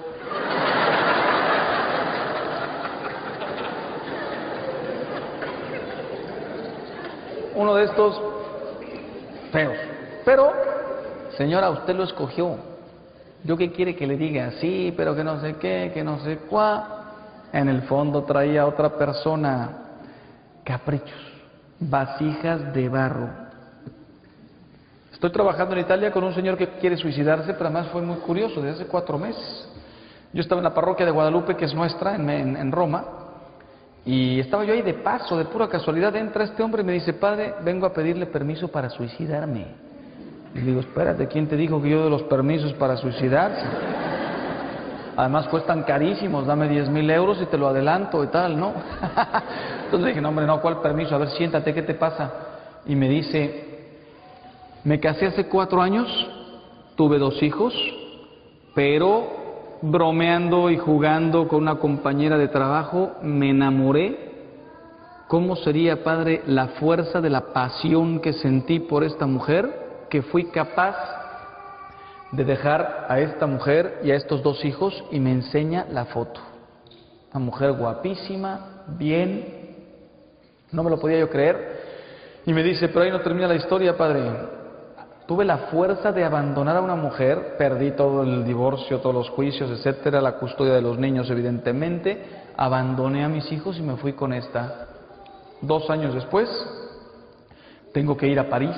[7.71, 8.21] Uno de estos
[9.53, 9.77] feos.
[10.25, 10.53] Pero,
[11.37, 12.57] señora, usted lo escogió.
[13.45, 14.51] ¿Yo qué quiere que le diga?
[14.61, 16.97] Sí, pero que no sé qué, que no sé cuá.
[17.53, 19.71] En el fondo traía otra persona
[20.65, 21.21] caprichos,
[21.79, 23.29] vasijas de barro.
[25.13, 28.61] Estoy trabajando en Italia con un señor que quiere suicidarse, pero además fue muy curioso,
[28.63, 29.69] desde hace cuatro meses.
[30.33, 33.05] Yo estaba en la parroquia de Guadalupe, que es nuestra, en, en, en Roma,
[34.05, 37.13] y estaba yo ahí de paso, de pura casualidad, entra este hombre y me dice,
[37.13, 39.67] padre, vengo a pedirle permiso para suicidarme.
[40.55, 43.65] Y digo, espérate, ¿quién te dijo que yo de los permisos para suicidarse?
[45.17, 48.73] Además cuestan carísimos, dame 10 mil euros y te lo adelanto y tal, ¿no?
[49.85, 51.15] Entonces dije, no hombre, no, ¿cuál permiso?
[51.15, 52.33] A ver, siéntate, ¿qué te pasa?
[52.87, 53.81] Y me dice,
[54.83, 56.09] me casé hace cuatro años,
[56.97, 57.75] tuve dos hijos,
[58.75, 59.40] pero
[59.83, 64.31] bromeando y jugando con una compañera de trabajo, me enamoré.
[65.29, 70.47] ¿Cómo sería, Padre, la fuerza de la pasión que sentí por esta mujer, que fui
[70.51, 70.97] capaz
[72.33, 76.41] de dejar a esta mujer y a estos dos hijos y me enseña la foto?
[77.33, 79.61] Una mujer guapísima, bien,
[80.73, 81.81] no me lo podía yo creer.
[82.47, 84.60] Y me dice, pero ahí no termina la historia, Padre.
[85.31, 89.71] Tuve la fuerza de abandonar a una mujer, perdí todo el divorcio, todos los juicios,
[89.71, 92.21] etcétera, la custodia de los niños, evidentemente,
[92.57, 94.89] abandoné a mis hijos y me fui con esta.
[95.61, 96.51] Dos años después,
[97.95, 98.75] tengo que ir a París,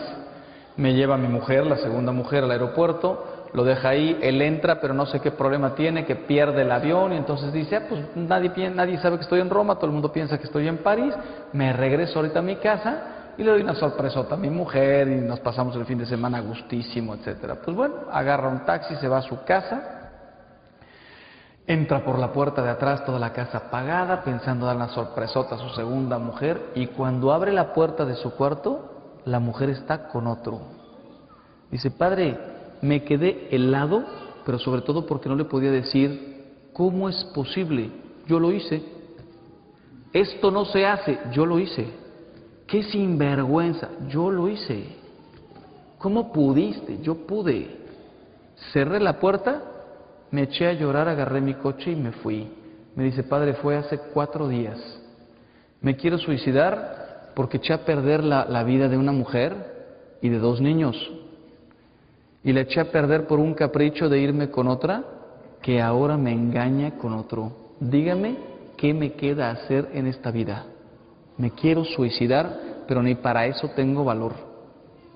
[0.76, 4.92] me lleva mi mujer, la segunda mujer, al aeropuerto, lo deja ahí, él entra, pero
[4.92, 8.68] no sé qué problema tiene, que pierde el avión y entonces dice, ah, pues nadie,
[8.68, 11.14] nadie sabe que estoy en Roma, todo el mundo piensa que estoy en París,
[11.54, 15.16] me regreso ahorita a mi casa y le doy una sorpresota a mi mujer y
[15.16, 17.56] nos pasamos el fin de semana gustísimo, etcétera.
[17.62, 20.10] Pues bueno, agarra un taxi, se va a su casa,
[21.66, 25.58] entra por la puerta de atrás, toda la casa apagada, pensando dar una sorpresota a
[25.58, 30.26] su segunda mujer, y cuando abre la puerta de su cuarto, la mujer está con
[30.26, 30.60] otro.
[31.70, 32.38] Dice, padre,
[32.82, 34.04] me quedé helado,
[34.44, 37.90] pero sobre todo porque no le podía decir, ¿cómo es posible?
[38.26, 38.82] Yo lo hice.
[40.12, 42.01] Esto no se hace, yo lo hice.
[42.72, 44.84] Qué sinvergüenza, yo lo hice.
[45.98, 47.02] ¿Cómo pudiste?
[47.02, 47.68] Yo pude.
[48.72, 49.62] Cerré la puerta,
[50.30, 52.48] me eché a llorar, agarré mi coche y me fui.
[52.96, 54.78] Me dice, padre, fue hace cuatro días.
[55.82, 59.54] Me quiero suicidar porque eché a perder la, vida de una mujer
[60.22, 60.96] y de dos niños.
[62.42, 65.04] Y la eché a perder por un capricho de irme con otra
[65.60, 67.52] que ahora me engaña con otro.
[67.80, 68.34] Dígame
[68.78, 70.64] qué me queda hacer en esta vida.
[71.36, 74.32] Me quiero suicidar, pero ni para eso tengo valor.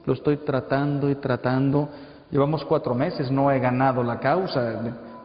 [0.04, 1.88] Lo estoy tratando y tratando.
[2.30, 4.80] Llevamos cuatro meses, no he ganado la causa.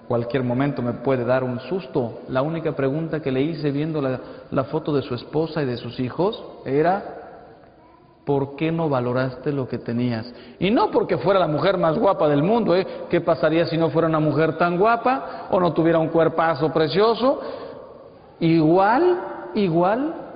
[0.08, 2.22] Cualquier momento me puede dar un susto.
[2.28, 6.00] La única pregunta que le hice viendo la, foto de su esposa y de sus
[6.00, 7.04] hijos era,
[8.26, 10.34] ¿por qué no valoraste lo que tenías?
[10.60, 12.86] Y no porque fuera la mujer más guapa del mundo, ¿eh?
[13.10, 17.40] ¿Qué pasaría si no fuera una mujer tan guapa o no tuviera un cuerpazo precioso?
[18.40, 19.22] Igual,
[19.54, 20.31] igual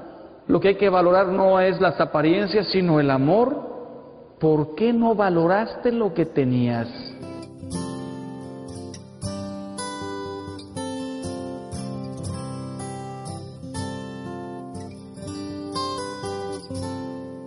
[0.48, 3.74] lo que hay que valorar no es las apariencias, sino el amor.
[4.40, 6.88] ¿Por qué no valoraste lo que tenías?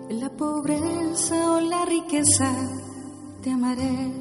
[0.09, 2.53] En la pobreza o la riqueza
[3.43, 4.13] te amaré.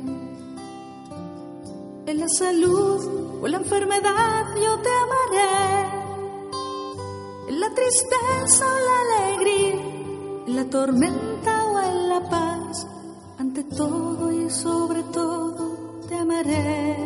[2.05, 5.96] En la salud o la enfermedad yo te amaré
[7.59, 9.81] la tristeza o la alegría,
[10.47, 12.87] en la tormenta o en la paz,
[13.39, 16.97] ante todo y sobre todo te amaré.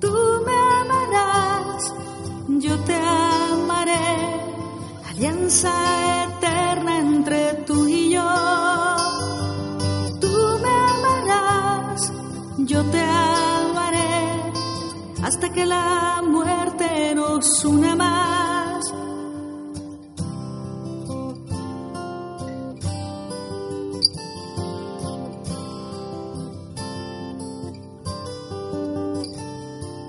[0.00, 0.14] Tú
[0.46, 1.94] me amarás,
[2.48, 4.08] yo te amaré,
[5.10, 5.72] alianza
[6.24, 8.30] eterna entre tú y yo.
[10.20, 12.12] Tú me amarás,
[12.58, 14.52] yo te amaré,
[15.22, 16.73] hasta que la muerte
[17.64, 18.92] una más.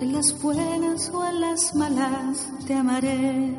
[0.02, 3.56] En las buenas o en las malas te amaré.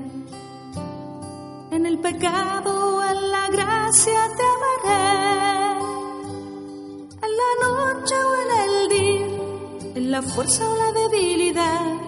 [1.70, 5.80] En el pecado o en la gracia te amaré.
[7.26, 12.05] En la noche o en el día, en la fuerza o la debilidad,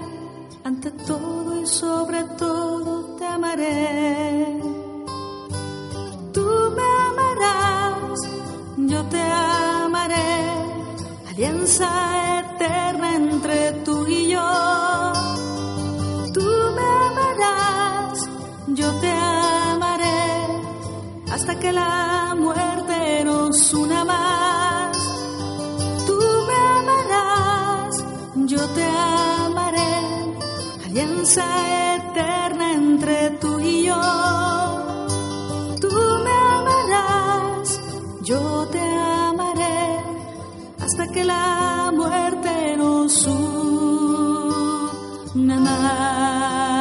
[0.69, 4.61] ante todo y sobre todo te amaré.
[6.35, 6.47] Tú
[6.77, 8.21] me amarás,
[8.77, 10.31] yo te amaré,
[11.31, 11.89] alianza
[12.41, 14.51] eterna entre tú y yo.
[16.35, 16.47] Tú
[16.77, 18.29] me amarás,
[18.81, 20.23] yo te amaré,
[21.33, 24.38] hasta que la muerte nos una más.
[30.89, 31.45] Alianza
[31.97, 34.03] eterna entre tú y yo.
[35.81, 35.91] Tú
[36.25, 37.81] me amarás,
[38.23, 40.01] yo te amaré,
[40.81, 43.27] hasta que la muerte nos
[45.35, 46.78] una más.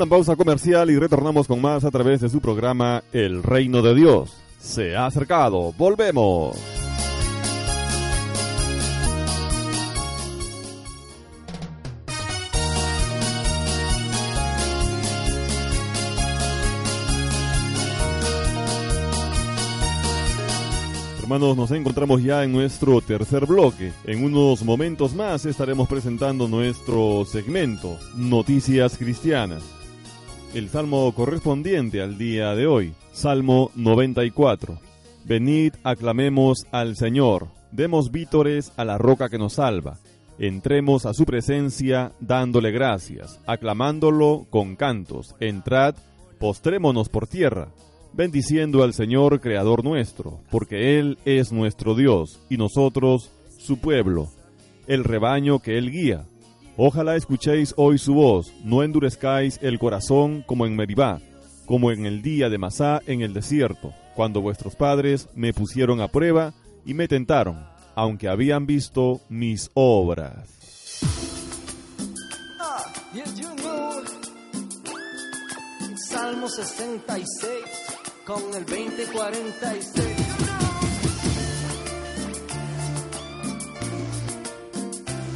[0.00, 3.94] Una pausa comercial y retornamos con más a través de su programa El Reino de
[3.94, 4.32] Dios.
[4.58, 5.74] Se ha acercado.
[5.76, 6.56] Volvemos.
[21.20, 23.92] hermanos, nos encontramos ya en nuestro tercer bloque.
[24.04, 29.79] En unos momentos más estaremos presentando nuestro segmento, Noticias Cristianas.
[30.54, 34.78] El salmo correspondiente al día de hoy, Salmo 94.
[35.24, 39.98] Venid, aclamemos al Señor, demos vítores a la roca que nos salva.
[40.38, 45.36] Entremos a su presencia dándole gracias, aclamándolo con cantos.
[45.38, 45.94] Entrad,
[46.38, 47.68] postrémonos por tierra
[48.12, 54.28] bendiciendo al Señor Creador nuestro, porque Él es nuestro Dios y nosotros su pueblo,
[54.86, 56.24] el rebaño que Él guía.
[56.82, 61.20] Ojalá escuchéis hoy su voz, no endurezcáis el corazón como en Meribá,
[61.66, 66.08] como en el día de Masá en el desierto, cuando vuestros padres me pusieron a
[66.08, 66.54] prueba
[66.86, 70.48] y me tentaron, aunque habían visto mis obras.
[76.08, 77.26] Salmo 66
[78.24, 80.40] con el 2046.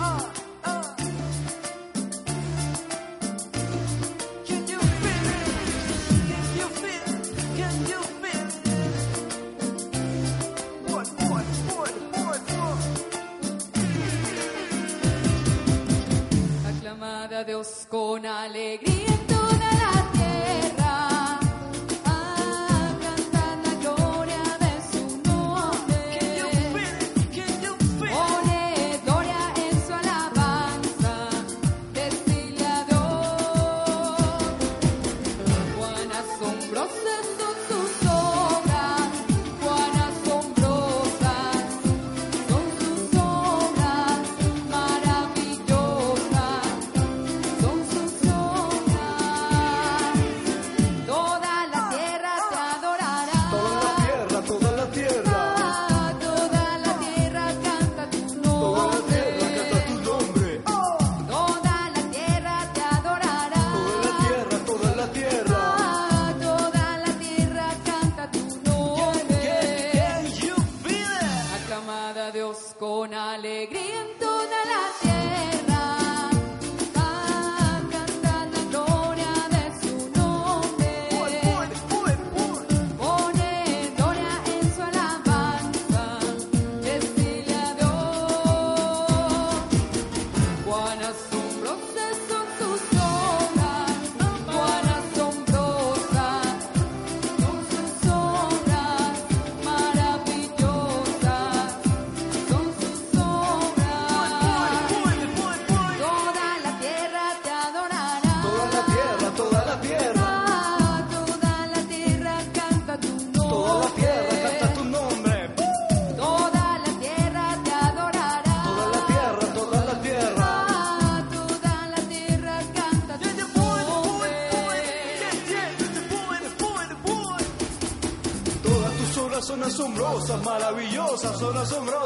[0.00, 0.43] Aclamada
[17.34, 19.23] a Dios con alegría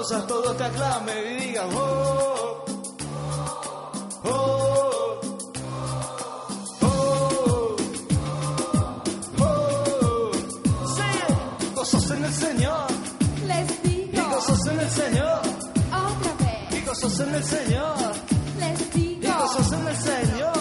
[0.08, 2.64] Todos te aclamen y digan, oh,
[4.24, 5.20] oh,
[6.80, 7.76] oh, oh,
[9.38, 10.30] oh.
[10.96, 12.86] Sí, gozos en el Señor,
[13.46, 15.40] Les y digo gozos en el Señor,
[15.88, 16.72] otra vez.
[16.72, 17.96] y en el Señor,
[18.58, 20.57] Les y digo gozos en el Señor.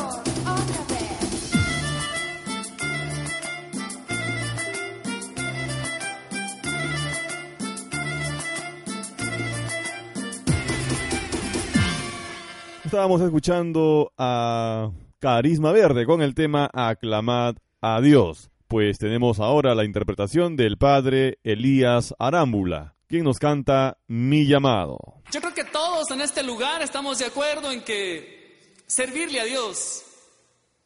[12.98, 14.90] Estábamos escuchando a
[15.20, 18.50] Carisma Verde con el tema Aclamad a Dios.
[18.68, 24.98] Pues tenemos ahora la interpretación del padre Elías Arámbula, quien nos canta Mi llamado.
[25.32, 30.04] Yo creo que todos en este lugar estamos de acuerdo en que servirle a Dios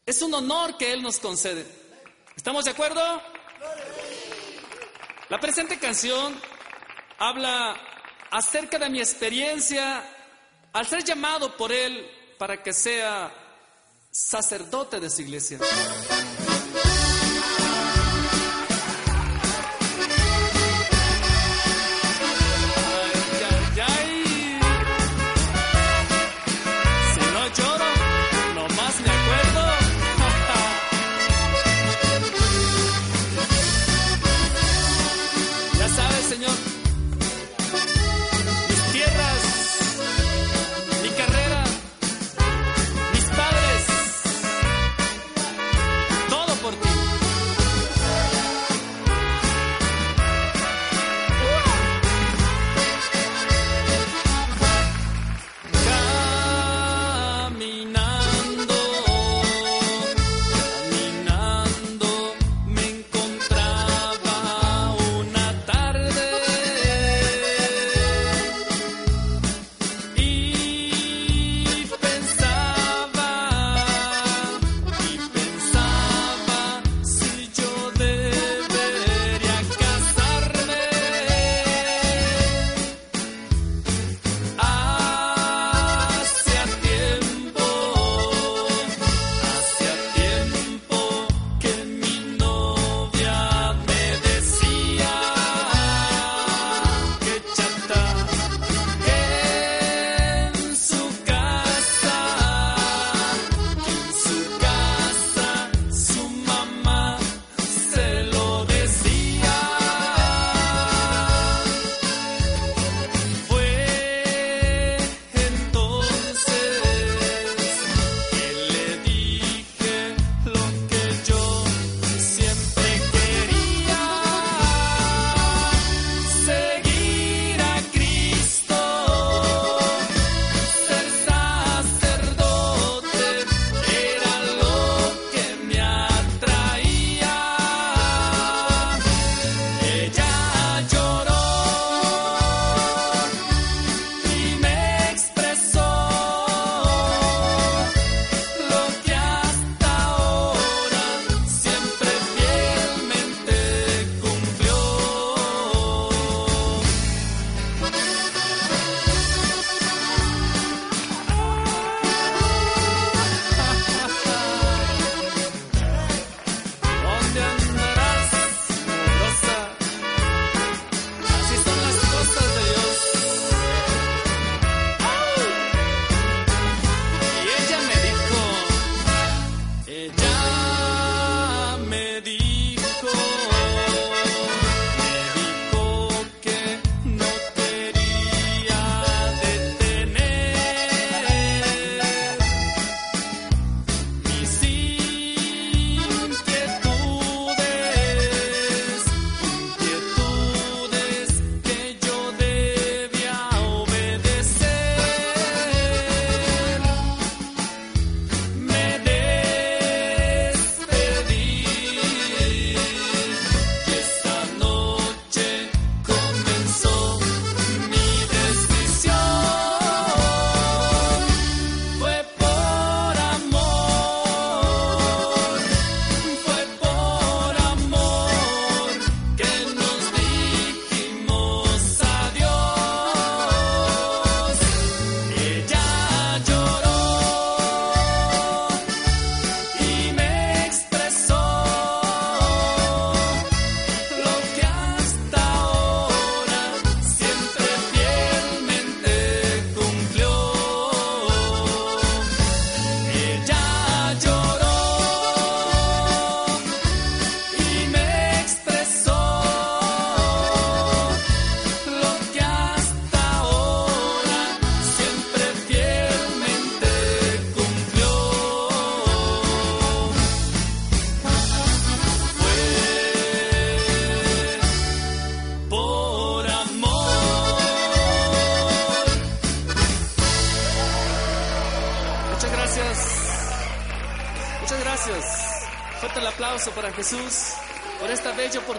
[0.05, 1.65] es un honor que Él nos concede.
[2.35, 3.01] ¿Estamos de acuerdo?
[5.29, 6.35] La presente canción
[7.19, 7.73] habla
[8.31, 10.03] acerca de mi experiencia
[10.73, 13.31] al ser llamado por Él para que sea
[14.11, 15.59] sacerdote de su iglesia.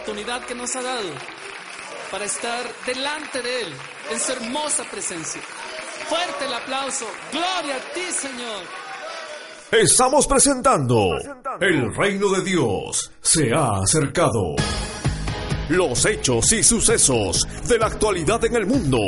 [0.02, 1.10] Oportunidad que nos ha dado
[2.10, 3.68] para estar delante de Él
[4.10, 5.40] en su hermosa presencia.
[6.08, 7.06] Fuerte el aplauso.
[7.30, 8.62] Gloria a ti, Señor.
[9.70, 11.10] Estamos presentando
[11.60, 14.56] El reino de Dios se ha acercado.
[15.68, 18.98] Los hechos y sucesos de la actualidad en el mundo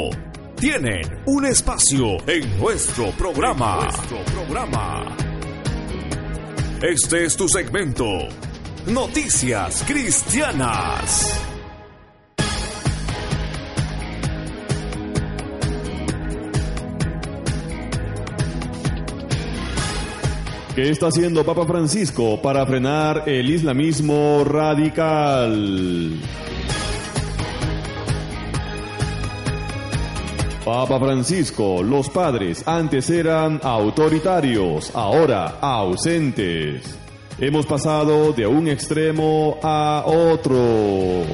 [0.56, 3.88] tienen un espacio en nuestro programa.
[4.32, 5.16] programa.
[6.80, 8.28] Este es tu segmento.
[8.86, 11.40] Noticias Cristianas.
[20.74, 26.20] ¿Qué está haciendo Papa Francisco para frenar el islamismo radical?
[30.62, 37.03] Papa Francisco, los padres antes eran autoritarios, ahora ausentes.
[37.38, 41.24] Hemos pasado de un extremo a otro.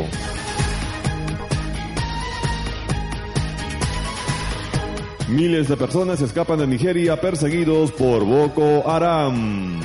[5.29, 9.81] Miles de personas escapan de Nigeria perseguidos por Boko Haram.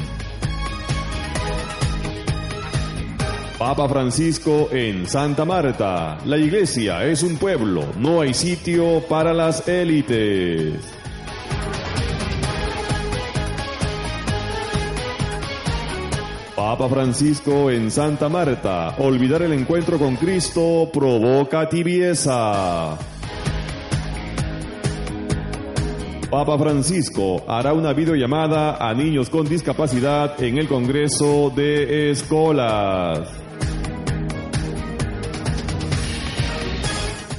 [3.59, 6.17] Papa Francisco en Santa Marta.
[6.25, 10.79] La iglesia es un pueblo, no hay sitio para las élites.
[16.77, 18.95] Papa Francisco en Santa Marta.
[18.97, 22.97] Olvidar el encuentro con Cristo provoca tibieza.
[26.29, 33.29] Papa Francisco hará una videollamada a niños con discapacidad en el Congreso de Escolas.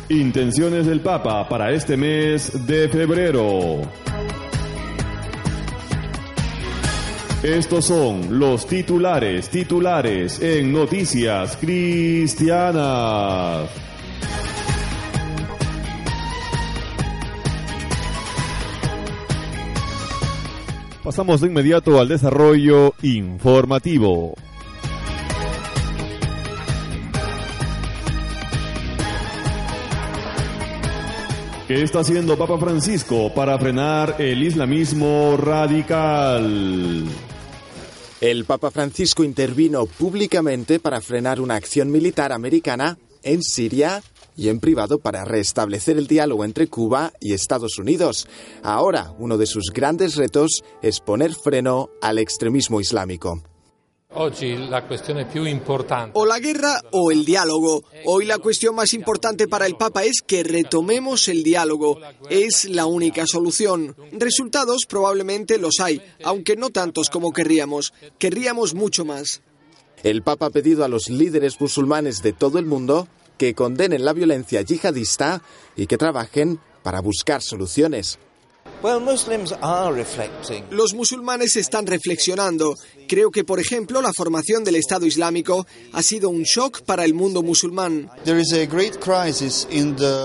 [0.09, 3.82] Intenciones del Papa para este mes de febrero.
[7.47, 12.80] Estos son los titulares, titulares en Noticias Cristianas.
[21.05, 24.34] Pasamos de inmediato al desarrollo informativo.
[31.68, 37.05] ¿Qué está haciendo Papa Francisco para frenar el islamismo radical?
[38.20, 44.02] El Papa Francisco intervino públicamente para frenar una acción militar americana en Siria
[44.38, 48.26] y en privado para restablecer el diálogo entre Cuba y Estados Unidos.
[48.62, 53.42] Ahora, uno de sus grandes retos es poner freno al extremismo islámico.
[56.14, 57.84] O la guerra o el diálogo.
[58.07, 61.98] Hoy la cuestión más importante para el Papa es que retomemos el diálogo.
[62.30, 63.94] Es la única solución.
[64.12, 67.92] Resultados probablemente los hay, aunque no tantos como querríamos.
[68.18, 69.42] Querríamos mucho más.
[70.02, 74.14] El Papa ha pedido a los líderes musulmanes de todo el mundo que condenen la
[74.14, 75.42] violencia yihadista
[75.76, 78.18] y que trabajen para buscar soluciones.
[80.70, 82.77] Los musulmanes están reflexionando.
[83.09, 87.14] Creo que, por ejemplo, la formación del Estado Islámico ha sido un shock para el
[87.14, 88.11] mundo musulmán.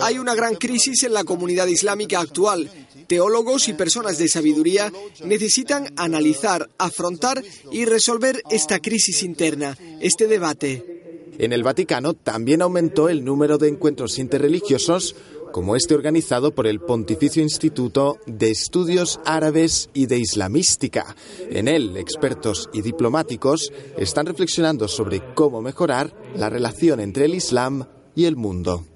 [0.04, 2.70] Hay una gran crisis en la comunidad islámica actual.
[3.08, 4.92] Teólogos y personas de sabiduría
[5.26, 11.02] necesitan analizar, afrontar y resolver esta crisis interna, este debate.
[11.38, 15.16] En el Vaticano también aumentó el número de encuentros interreligiosos
[15.52, 21.16] como este organizado por el Pontificio Instituto de Estudios Árabes y de Islamística.
[21.50, 27.86] En él, expertos y diplomáticos están reflexionando sobre cómo mejorar la relación entre el Islam
[28.16, 28.91] y el mundo.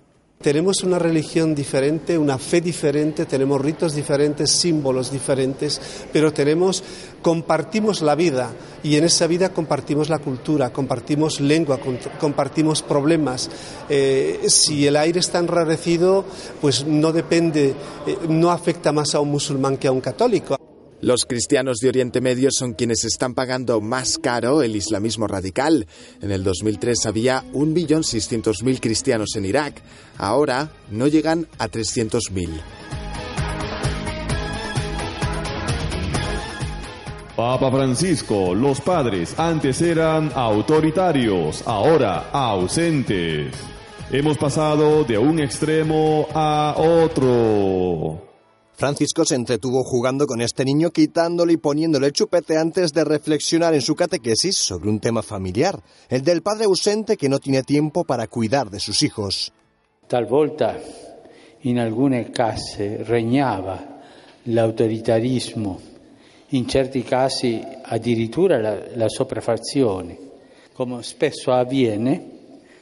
[0.46, 5.82] Tenemos una religión diferente, una fe diferente, tenemos ritos diferentes, símbolos diferentes,
[6.14, 6.84] pero tenemos,
[7.24, 8.52] compartimos la vida
[8.84, 11.80] y en esa vida compartimos la cultura, compartimos lengua,
[12.20, 13.50] compartimos problemas.
[13.90, 16.26] Eh, si el aire está enrarecido,
[16.62, 17.74] pues no depende,
[18.06, 20.65] eh, no afecta más a un musulmán que a un católico.
[21.06, 25.86] Los cristianos de Oriente Medio son quienes están pagando más caro el islamismo radical.
[26.20, 29.84] En el 2003 había 1.600.000 cristianos en Irak.
[30.18, 32.50] Ahora no llegan a 300.000.
[37.36, 43.54] Papa Francisco, los padres antes eran autoritarios, ahora ausentes.
[44.10, 48.35] Hemos pasado de un extremo a otro.
[48.76, 53.82] Francisco se entretuvo jugando con este niño, quitándole y poniéndole chupete antes de reflexionar en
[53.82, 58.28] su catequesis sobre un tema familiar, el del padre ausente que no tiene tiempo para
[58.28, 59.52] cuidar de sus hijos.
[60.08, 60.78] Talvolta,
[61.62, 64.02] in alcune case, regnava
[64.44, 65.80] l'autoritarismo,
[66.50, 70.26] in certi casi addirittura la, la sopraffazione.
[70.76, 72.32] come spesso avviene,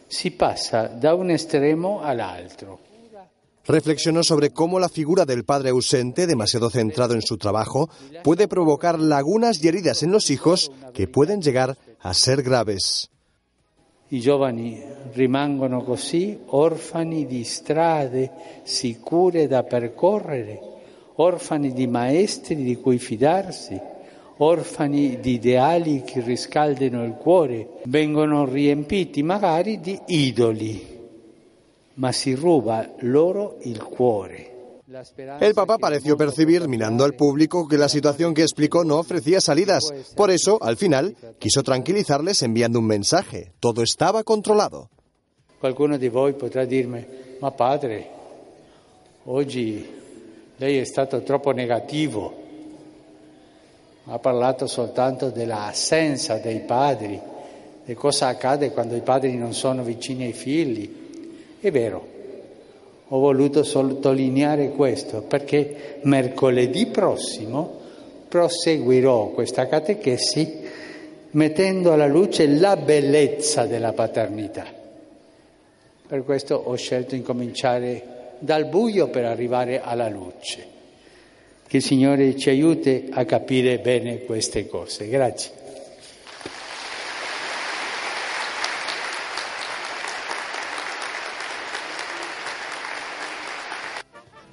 [0.08, 2.80] si passa da un estremo all'altro.
[3.66, 7.90] Reflexionó sobre cómo la figura del padre ausente, demasiado centrado en su trabajo,
[8.22, 13.10] puede provocar lagunas y heridas en los hijos que pueden llegar a ser graves.
[14.10, 14.80] I giovani
[15.14, 18.30] rimangono così orfani di strade
[18.64, 20.60] sicure da percorrere,
[21.16, 23.80] orfani di maestri di cui fidarsi,
[24.38, 30.93] orfani di ideali che riscaldino il cuore, vengono riempiti magari di idoli,
[31.96, 34.52] ma si ruba loro il cuore.
[35.40, 39.92] El Papa pareció percibir, mirando al público, que la situación que explicó no ofrecía salidas.
[40.16, 43.54] Por eso, al final, quiso tranquilizarles enviando un mensaje.
[43.60, 44.90] Todo estaba controlado.
[45.60, 47.04] Qualcuno di voi potrà dirmi,
[47.40, 48.10] ma padre,
[49.24, 49.88] oggi
[50.58, 52.42] lei è stato troppo negativo,
[54.06, 57.20] ha parlato soltanto dell'assenza dei padri,
[57.86, 61.02] di cosa accade quando i padri non sono vicini ai figli.
[61.64, 62.06] È vero,
[63.08, 67.80] ho voluto sottolineare questo perché mercoledì prossimo
[68.28, 70.60] proseguirò questa catechesi
[71.32, 74.66] mettendo alla luce la bellezza della paternità.
[76.06, 80.68] Per questo ho scelto di cominciare dal buio per arrivare alla luce.
[81.66, 85.08] Che il Signore ci aiuti a capire bene queste cose.
[85.08, 85.63] Grazie.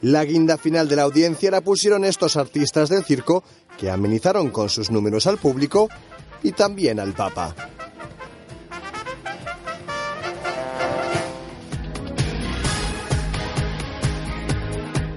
[0.02, 3.44] La guinda final de la audiencia la pusieron estos artistas del circo
[3.78, 5.88] que amenizaron con sus números al público
[6.42, 7.54] y también al Papa.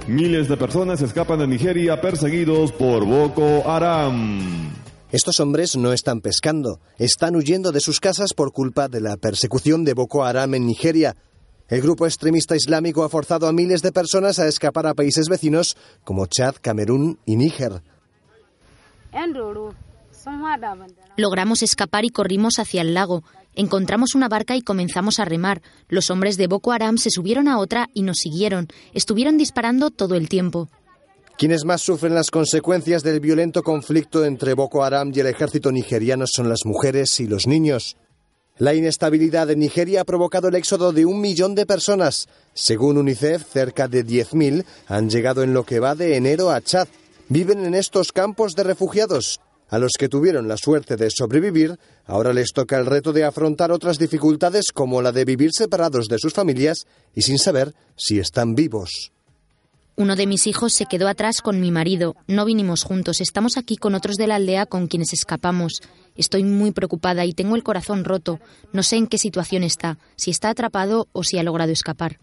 [0.08, 4.74] Miles de personas escapan de Nigeria perseguidos por Boko Haram.
[5.14, 9.86] Estos hombres no están pescando, están huyendo de sus casas por culpa de la persecución
[9.86, 11.16] de Boko Haram en Nigeria.
[11.70, 15.78] El grupo extremista islámico ha forzado a miles de personas a escapar a países vecinos
[16.04, 17.82] como Chad, Camerún y Níger.
[21.18, 23.24] Logramos escapar y corrimos hacia el lago.
[23.56, 25.62] Encontramos una barca y comenzamos a remar.
[25.88, 28.68] Los hombres de Boko Haram se subieron a otra y nos siguieron.
[28.94, 30.70] Estuvieron disparando todo el tiempo.
[31.38, 36.26] Quienes más sufren las consecuencias del violento conflicto entre Boko Haram y el ejército nigeriano
[36.28, 37.98] son las mujeres y los niños.
[38.60, 42.28] La inestabilidad en Nigeria ha provocado el éxodo de un millón de personas.
[42.54, 46.88] Según UNICEF, cerca de 10.000 han llegado en lo que va de enero a Chad.
[47.30, 49.42] Viven en estos campos de refugiados.
[49.70, 53.72] A los que tuvieron la suerte de sobrevivir, ahora les toca el reto de afrontar
[53.72, 56.86] otras dificultades como la de vivir separados de sus familias
[57.16, 59.12] y sin saber si están vivos.
[59.96, 62.16] Uno de mis hijos se quedó atrás con mi marido.
[62.28, 63.22] No vinimos juntos.
[63.22, 65.82] Estamos aquí con otros de la aldea con quienes escapamos.
[66.16, 68.40] Estoy muy preocupada y tengo el corazón roto.
[68.72, 72.20] No sé en qué situación está, si está atrapado o si ha logrado escapar.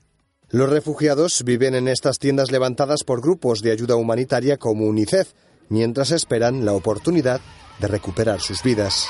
[0.49, 5.33] Los refugiados viven en estas tiendas levantadas por grupos de ayuda humanitaria como UNICEF,
[5.69, 7.41] mientras esperan la oportunidad
[7.81, 9.07] de recuperar sus vidas.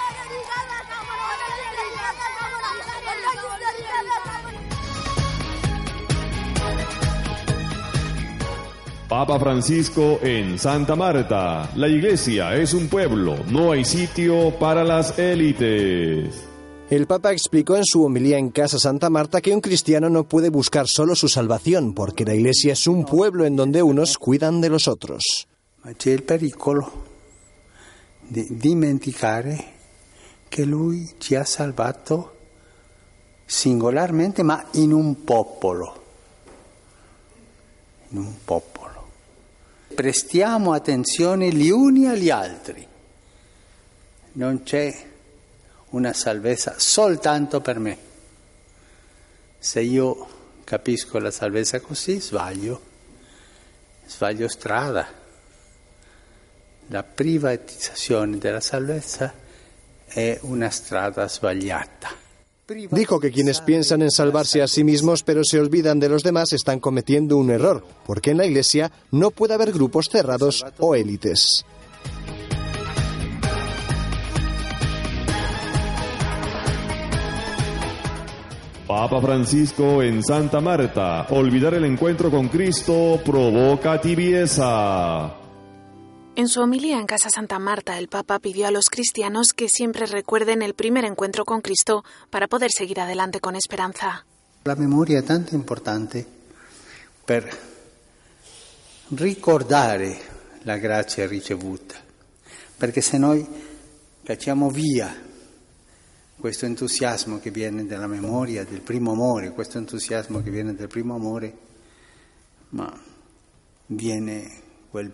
[9.20, 11.70] Papa Francisco en Santa Marta.
[11.76, 16.42] La iglesia es un pueblo, no hay sitio para las élites.
[16.88, 20.48] El Papa explicó en su homilía en Casa Santa Marta que un cristiano no puede
[20.48, 24.70] buscar solo su salvación, porque la iglesia es un pueblo en donde unos cuidan de
[24.70, 25.46] los otros.
[25.82, 26.90] Ma c'è il pericolo
[28.26, 29.64] di dimenticare
[30.48, 32.36] che lui ci ha salvato
[33.44, 36.04] singolarmente, ma in un popolo.
[38.12, 38.79] In un popolo.
[39.94, 42.86] Prestiamo attenzione gli uni agli altri.
[44.32, 45.08] Non c'è
[45.90, 47.98] una salvezza soltanto per me.
[49.58, 50.28] Se io
[50.64, 52.80] capisco la salvezza così, sbaglio,
[54.06, 55.06] sbaglio strada.
[56.86, 59.34] La privatizzazione della salvezza
[60.06, 62.19] è una strada sbagliata.
[62.90, 66.52] Dijo que quienes piensan en salvarse a sí mismos pero se olvidan de los demás
[66.52, 71.64] están cometiendo un error, porque en la Iglesia no puede haber grupos cerrados o élites.
[78.86, 81.26] Papa Francisco en Santa Marta.
[81.30, 85.39] Olvidar el encuentro con Cristo provoca tibieza.
[86.36, 90.06] En su homilía en Casa Santa Marta, el Papa pidió a los cristianos que siempre
[90.06, 94.24] recuerden el primer encuentro con Cristo para poder seguir adelante con esperanza.
[94.62, 96.24] La memoria è tanto importante
[97.24, 97.50] per
[99.10, 100.18] ricordare
[100.62, 101.96] la grazia ricevuta,
[102.76, 103.46] perché se noi
[104.22, 105.12] cacciamo via
[106.38, 111.16] questo entusiasmo che viene dalla memoria del primo amore, questo entusiasmo che viene del primo
[111.16, 111.58] amore,
[112.70, 112.90] ma
[113.86, 115.10] viene quel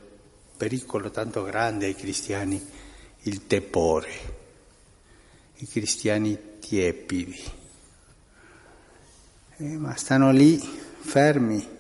[0.57, 2.65] pericolo tanto grande ai cristiani,
[3.23, 4.11] il tepore,
[5.57, 7.43] i cristiani tiepidi,
[9.59, 11.75] eh, ma stanno lì fermi.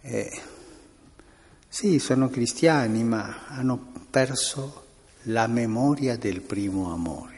[0.00, 0.42] Eh,
[1.68, 4.84] sì, sono cristiani, ma hanno perso
[5.24, 7.34] la memoria del primo amore.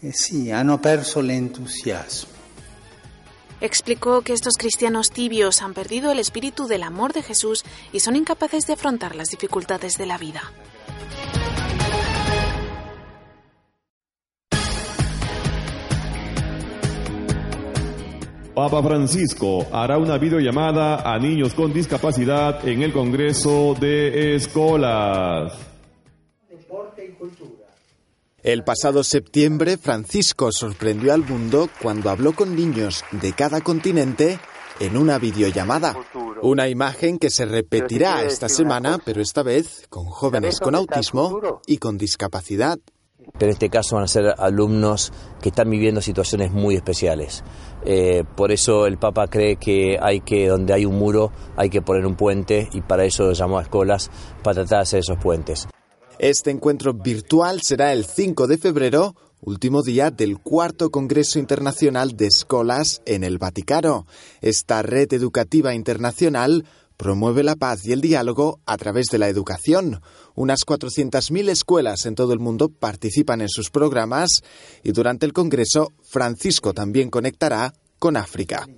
[0.00, 2.41] Eh sì, hanno perso l'entusiasmo.
[3.62, 8.16] Explicó que estos cristianos tibios han perdido el espíritu del amor de Jesús y son
[8.16, 10.42] incapaces de afrontar las dificultades de la vida.
[18.52, 25.71] Papa Francisco hará una videollamada a niños con discapacidad en el Congreso de Escolas.
[28.42, 34.40] El pasado septiembre, Francisco sorprendió al mundo cuando habló con niños de cada continente
[34.80, 35.94] en una videollamada.
[36.42, 41.76] Una imagen que se repetirá esta semana, pero esta vez con jóvenes con autismo y
[41.76, 42.80] con discapacidad.
[43.16, 47.44] Pero en este caso van a ser alumnos que están viviendo situaciones muy especiales.
[47.84, 51.80] Eh, por eso el Papa cree que hay que, donde hay un muro, hay que
[51.80, 54.10] poner un puente y para eso llamó a escuelas
[54.42, 55.68] para tratar de hacer esos puentes.
[56.22, 62.26] Este encuentro virtual será el 5 de febrero, último día del cuarto Congreso Internacional de
[62.26, 64.06] Escolas en el Vaticano.
[64.40, 66.64] Esta red educativa internacional
[66.96, 70.00] promueve la paz y el diálogo a través de la educación.
[70.36, 74.42] Unas 400.000 escuelas en todo el mundo participan en sus programas
[74.84, 78.68] y durante el Congreso Francisco también conectará con África.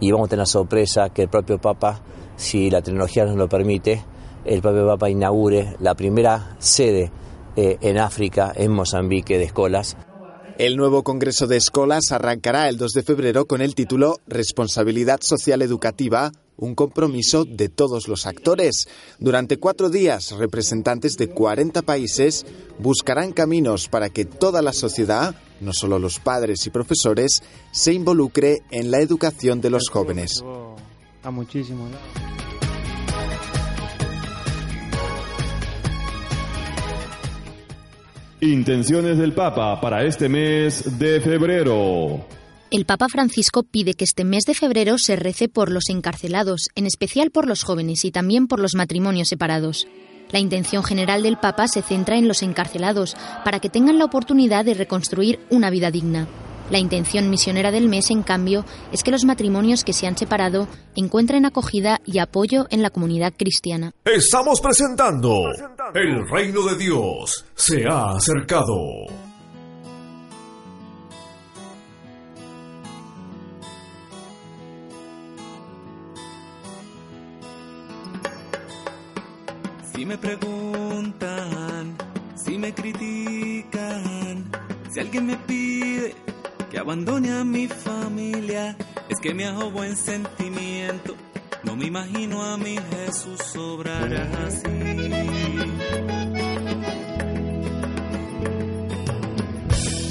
[0.00, 2.02] Y vamos a tener la sorpresa que el propio Papa,
[2.36, 4.04] si la tecnología nos lo permite,
[4.44, 7.10] el propio Papa inaugure la primera sede
[7.56, 9.96] eh, en África, en Mozambique, de escuelas.
[10.58, 15.62] El nuevo Congreso de Escolas arrancará el 2 de febrero con el título Responsabilidad Social
[15.62, 18.88] Educativa, un compromiso de todos los actores.
[19.20, 22.44] Durante cuatro días, representantes de 40 países
[22.80, 28.58] buscarán caminos para que toda la sociedad, no solo los padres y profesores, se involucre
[28.72, 30.42] en la educación de los jóvenes.
[31.22, 31.86] A muchísimo.
[38.40, 42.24] Intenciones del Papa para este mes de febrero.
[42.70, 46.86] El Papa Francisco pide que este mes de febrero se rece por los encarcelados, en
[46.86, 49.88] especial por los jóvenes y también por los matrimonios separados.
[50.30, 54.64] La intención general del Papa se centra en los encarcelados, para que tengan la oportunidad
[54.64, 56.28] de reconstruir una vida digna.
[56.70, 60.68] La intención misionera del mes, en cambio, es que los matrimonios que se han separado
[60.94, 63.92] encuentren acogida y apoyo en la comunidad cristiana.
[64.04, 65.44] Estamos presentando
[65.94, 68.76] El reino de Dios se ha acercado.
[79.94, 81.96] Si me preguntan,
[82.36, 84.50] si me critican,
[84.90, 86.27] si alguien me pide
[86.70, 88.76] que abandone a mi familia,
[89.08, 91.14] es que me hago buen sentimiento.
[91.64, 94.12] No me imagino a mi Jesús obrar
[94.46, 94.66] así.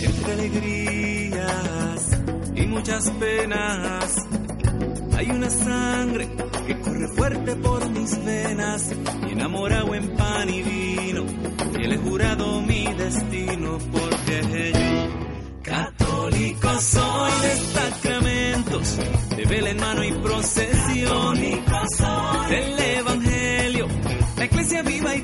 [0.04, 2.10] Entre alegrías
[2.56, 4.16] y muchas penas,
[5.16, 6.28] hay una sangre
[6.66, 8.92] que corre fuerte por mis venas,
[9.28, 11.24] y enamorado en pan y vino,
[11.80, 15.37] y le he jurado mi destino, porque yo,
[15.68, 17.32] católico soy.
[17.42, 18.98] De sacramentos,
[19.36, 21.36] de vela en mano y procesión,
[22.50, 23.88] del evangelio,
[24.38, 25.22] la iglesia viva y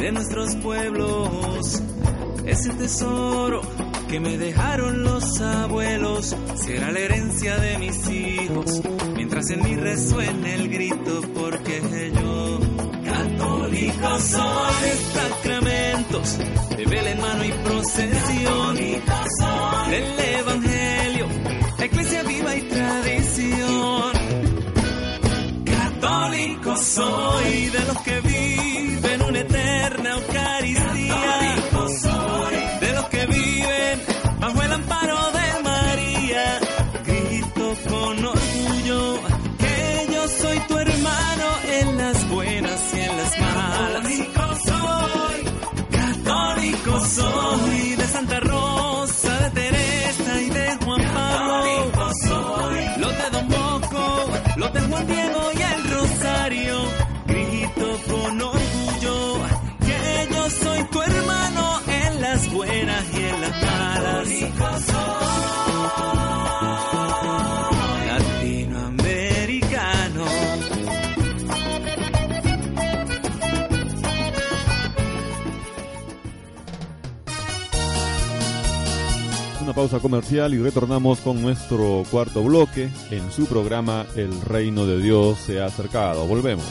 [0.00, 1.82] de nuestros pueblos.
[2.46, 3.60] Ese tesoro
[4.08, 8.80] que me dejaron los abuelos será la herencia de mis hijos.
[9.14, 11.82] Mientras en mí resuene el grito, porque
[12.14, 12.60] yo,
[13.04, 16.38] católico soy, sacramentos,
[16.76, 18.76] de vela en mano y procesión,
[19.90, 21.26] del evangelio,
[21.84, 24.12] iglesia viva y tradición.
[25.64, 28.29] Católico soy de los que
[29.80, 30.29] eterna
[68.06, 70.24] Latinoamericano.
[79.62, 85.00] Una pausa comercial y retornamos con nuestro cuarto bloque en su programa El Reino de
[85.00, 86.26] Dios se ha acercado.
[86.26, 86.64] Volvemos.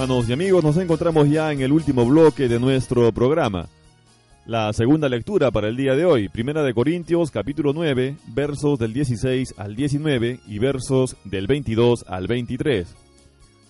[0.00, 3.68] Hermanos y amigos, nos encontramos ya en el último bloque de nuestro programa.
[4.46, 8.94] La segunda lectura para el día de hoy, Primera de Corintios, capítulo 9, versos del
[8.94, 12.96] 16 al 19 y versos del 22 al 23.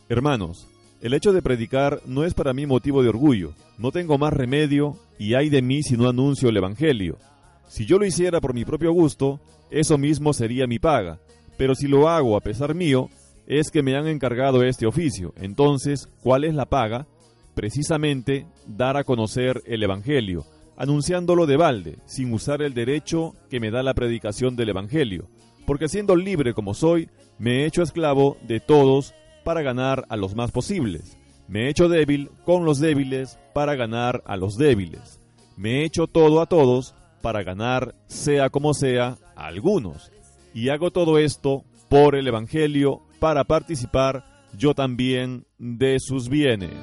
[0.08, 0.68] Hermanos,
[1.02, 3.52] el hecho de predicar no es para mí motivo de orgullo.
[3.76, 7.18] No tengo más remedio y hay de mí si no anuncio el Evangelio.
[7.66, 9.40] Si yo lo hiciera por mi propio gusto,
[9.72, 11.18] eso mismo sería mi paga.
[11.56, 13.10] Pero si lo hago a pesar mío,
[13.50, 15.34] es que me han encargado este oficio.
[15.36, 17.08] Entonces, ¿cuál es la paga?
[17.56, 20.46] Precisamente dar a conocer el Evangelio,
[20.76, 25.28] anunciándolo de balde, sin usar el derecho que me da la predicación del Evangelio.
[25.66, 30.36] Porque siendo libre como soy, me he hecho esclavo de todos para ganar a los
[30.36, 31.18] más posibles.
[31.48, 35.20] Me he hecho débil con los débiles para ganar a los débiles.
[35.56, 40.12] Me he hecho todo a todos para ganar, sea como sea, a algunos.
[40.54, 44.24] Y hago todo esto por el Evangelio para participar
[44.56, 46.74] yo también de sus bienes.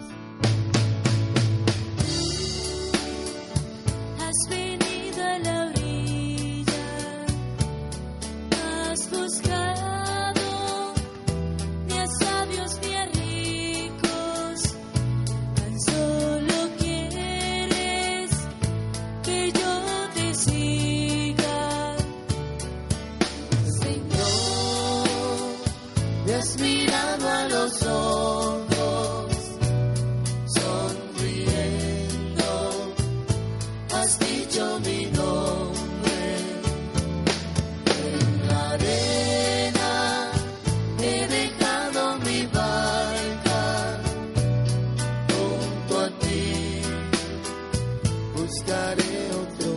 [48.48, 49.77] Buscaré otro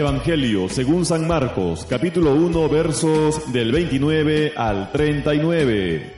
[0.00, 6.16] Evangelio según San Marcos, capítulo 1, versos del 29 al 39.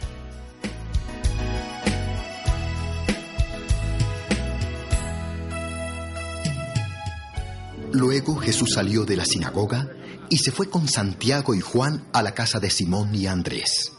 [7.93, 9.89] Luego Jesús salió de la sinagoga
[10.31, 13.93] y se fue con Santiago y Juan a la casa de Simón y Andrés.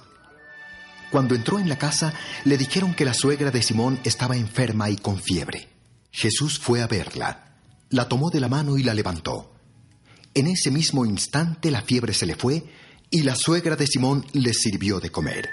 [1.12, 2.14] Cuando entró en la casa,
[2.46, 5.68] le dijeron que la suegra de Simón estaba enferma y con fiebre.
[6.10, 7.58] Jesús fue a verla,
[7.90, 9.53] la tomó de la mano y la levantó.
[10.36, 12.64] En ese mismo instante la fiebre se le fue
[13.12, 15.48] y la suegra de Simón le sirvió de comer.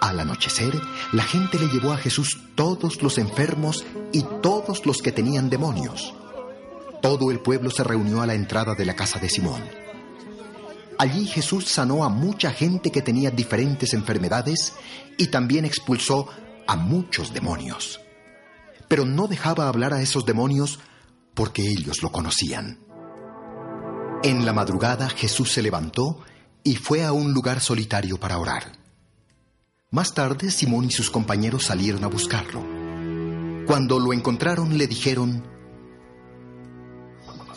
[0.00, 0.74] Al anochecer,
[1.12, 6.12] la gente le llevó a Jesús todos los enfermos y todos los que tenían demonios.
[7.00, 9.62] Todo el pueblo se reunió a la entrada de la casa de Simón.
[10.98, 14.72] Allí Jesús sanó a mucha gente que tenía diferentes enfermedades
[15.16, 16.28] y también expulsó
[16.66, 18.00] a muchos demonios.
[18.88, 20.80] Pero no dejaba hablar a esos demonios
[21.34, 22.87] porque ellos lo conocían.
[24.24, 26.20] En la madrugada Jesús se levantó
[26.64, 28.72] y fue a un lugar solitario para orar.
[29.90, 32.60] Más tarde Simón y sus compañeros salieron a buscarlo.
[33.64, 35.46] Cuando lo encontraron le dijeron,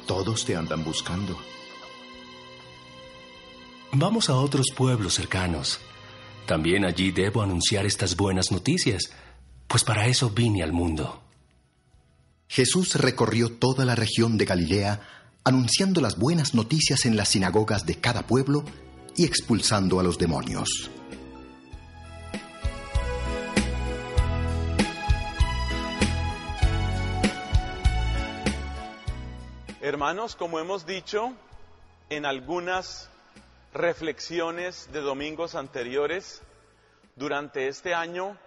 [0.05, 1.35] Todos te andan buscando.
[3.93, 5.79] Vamos a otros pueblos cercanos.
[6.45, 9.11] También allí debo anunciar estas buenas noticias,
[9.67, 11.23] pues para eso vine al mundo.
[12.47, 17.95] Jesús recorrió toda la región de Galilea anunciando las buenas noticias en las sinagogas de
[17.95, 18.63] cada pueblo
[19.15, 20.91] y expulsando a los demonios.
[29.81, 31.33] Hermanos, como hemos dicho
[32.09, 33.09] en algunas
[33.73, 36.43] reflexiones de domingos anteriores,
[37.15, 38.37] durante este año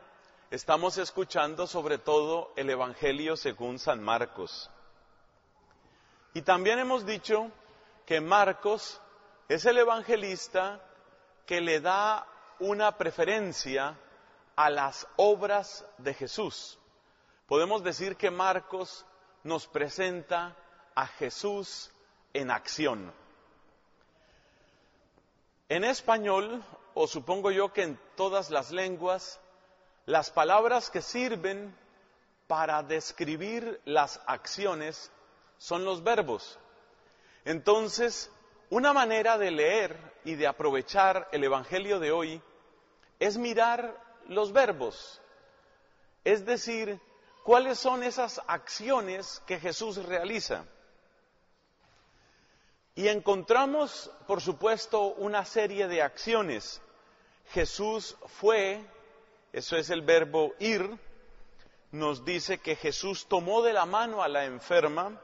[0.50, 4.70] estamos escuchando sobre todo el Evangelio según San Marcos.
[6.34, 7.50] Y también hemos dicho
[8.04, 9.00] que Marcos
[9.48, 10.80] es el evangelista
[11.46, 12.26] que le da
[12.58, 13.96] una preferencia
[14.56, 16.78] a las obras de Jesús.
[17.46, 19.06] Podemos decir que Marcos
[19.44, 20.56] nos presenta
[20.96, 21.92] a Jesús
[22.32, 23.12] en acción.
[25.68, 29.40] En español, o supongo yo que en todas las lenguas,
[30.04, 31.76] las palabras que sirven
[32.48, 35.12] para describir las acciones
[35.58, 36.58] son los verbos.
[37.44, 38.30] Entonces,
[38.70, 42.42] una manera de leer y de aprovechar el Evangelio de hoy
[43.18, 45.20] es mirar los verbos,
[46.24, 47.00] es decir,
[47.42, 50.64] cuáles son esas acciones que Jesús realiza.
[52.94, 56.80] Y encontramos, por supuesto, una serie de acciones.
[57.50, 58.84] Jesús fue,
[59.52, 60.98] eso es el verbo ir,
[61.90, 65.20] nos dice que Jesús tomó de la mano a la enferma,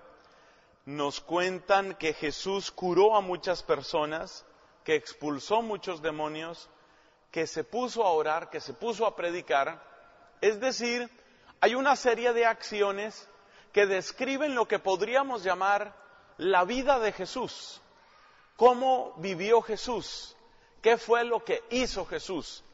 [0.85, 4.45] nos cuentan que Jesús curó a muchas personas,
[4.85, 6.69] que expulsó muchos demonios,
[7.31, 9.83] que se puso a orar, que se puso a predicar.
[10.41, 11.11] Es decir,
[11.61, 13.29] hay una serie de acciones
[13.73, 15.95] que describen lo que podríamos llamar
[16.39, 17.81] la vida de Jesús,
[18.57, 20.37] cómo vivió Jesús,
[20.83, 22.65] qué fue lo que hizo Jesús,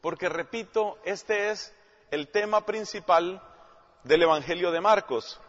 [0.00, 1.74] porque repito, este es
[2.10, 3.42] el tema principal
[4.04, 5.40] del Evangelio de Marcos.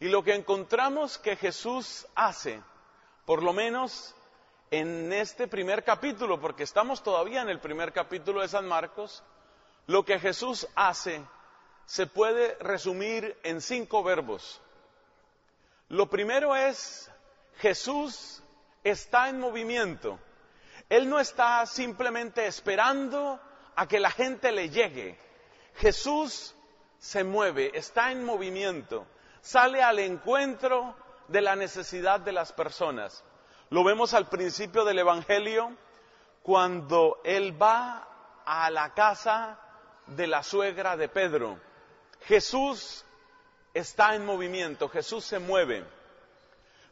[0.00, 2.62] Y lo que encontramos que Jesús hace,
[3.26, 4.14] por lo menos
[4.70, 9.22] en este primer capítulo, porque estamos todavía en el primer capítulo de San Marcos,
[9.86, 11.22] lo que Jesús hace
[11.84, 14.62] se puede resumir en cinco verbos.
[15.88, 17.10] Lo primero es,
[17.58, 18.42] Jesús
[18.82, 20.18] está en movimiento.
[20.88, 23.38] Él no está simplemente esperando
[23.76, 25.18] a que la gente le llegue.
[25.76, 26.54] Jesús
[26.98, 29.06] se mueve, está en movimiento,
[29.40, 30.94] sale al encuentro
[31.28, 33.24] de la necesidad de las personas.
[33.70, 35.72] Lo vemos al principio del Evangelio
[36.42, 38.08] cuando Él va
[38.44, 39.58] a la casa
[40.06, 41.58] de la suegra de Pedro.
[42.22, 43.04] Jesús
[43.72, 45.84] está en movimiento, Jesús se mueve.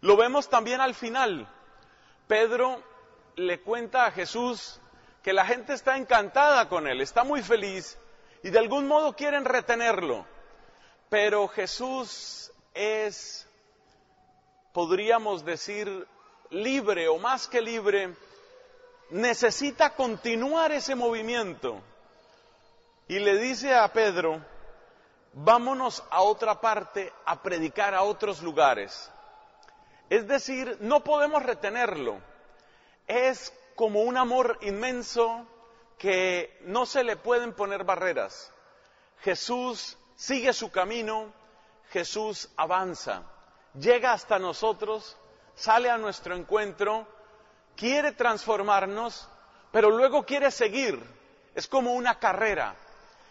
[0.00, 1.48] Lo vemos también al final.
[2.28, 2.82] Pedro
[3.36, 4.80] le cuenta a Jesús
[5.22, 7.98] que la gente está encantada con él, está muy feliz
[8.42, 10.26] y de algún modo quieren retenerlo.
[11.08, 13.46] Pero Jesús es,
[14.72, 16.06] podríamos decir,
[16.50, 18.14] libre o más que libre,
[19.10, 21.80] necesita continuar ese movimiento.
[23.06, 24.44] Y le dice a Pedro,
[25.32, 29.10] vámonos a otra parte a predicar a otros lugares.
[30.10, 32.18] Es decir, no podemos retenerlo.
[33.06, 35.46] Es como un amor inmenso
[35.98, 38.52] que no se le pueden poner barreras.
[39.20, 41.32] Jesús sigue su camino,
[41.90, 43.22] Jesús avanza,
[43.72, 45.16] llega hasta nosotros
[45.54, 47.06] sale a nuestro encuentro,
[47.76, 49.28] quiere transformarnos,
[49.72, 51.02] pero luego quiere seguir.
[51.54, 52.76] Es como una carrera,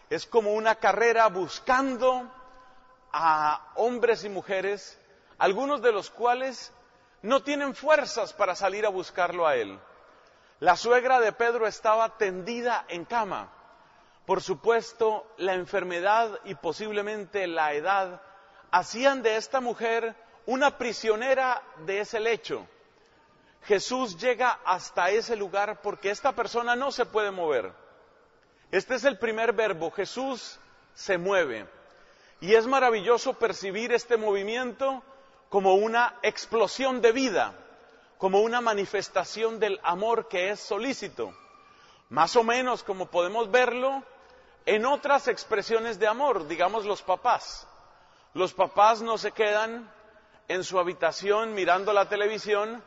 [0.09, 2.29] es como una carrera buscando
[3.13, 4.99] a hombres y mujeres,
[5.37, 6.73] algunos de los cuales
[7.21, 9.79] no tienen fuerzas para salir a buscarlo a él.
[10.59, 13.53] La suegra de Pedro estaba tendida en cama.
[14.27, 18.21] Por supuesto, la enfermedad y posiblemente la edad
[18.71, 22.67] hacían de esta mujer una prisionera de ese lecho.
[23.63, 27.71] Jesús llega hasta ese lugar porque esta persona no se puede mover.
[28.69, 30.59] Este es el primer verbo, Jesús
[30.93, 31.65] se mueve.
[32.41, 35.03] Y es maravilloso percibir este movimiento
[35.47, 37.53] como una explosión de vida,
[38.17, 41.33] como una manifestación del amor que es solícito.
[42.09, 44.03] Más o menos como podemos verlo
[44.67, 47.65] en otras expresiones de amor, digamos los papás.
[48.33, 49.89] Los papás no se quedan
[50.49, 52.83] en su habitación mirando la televisión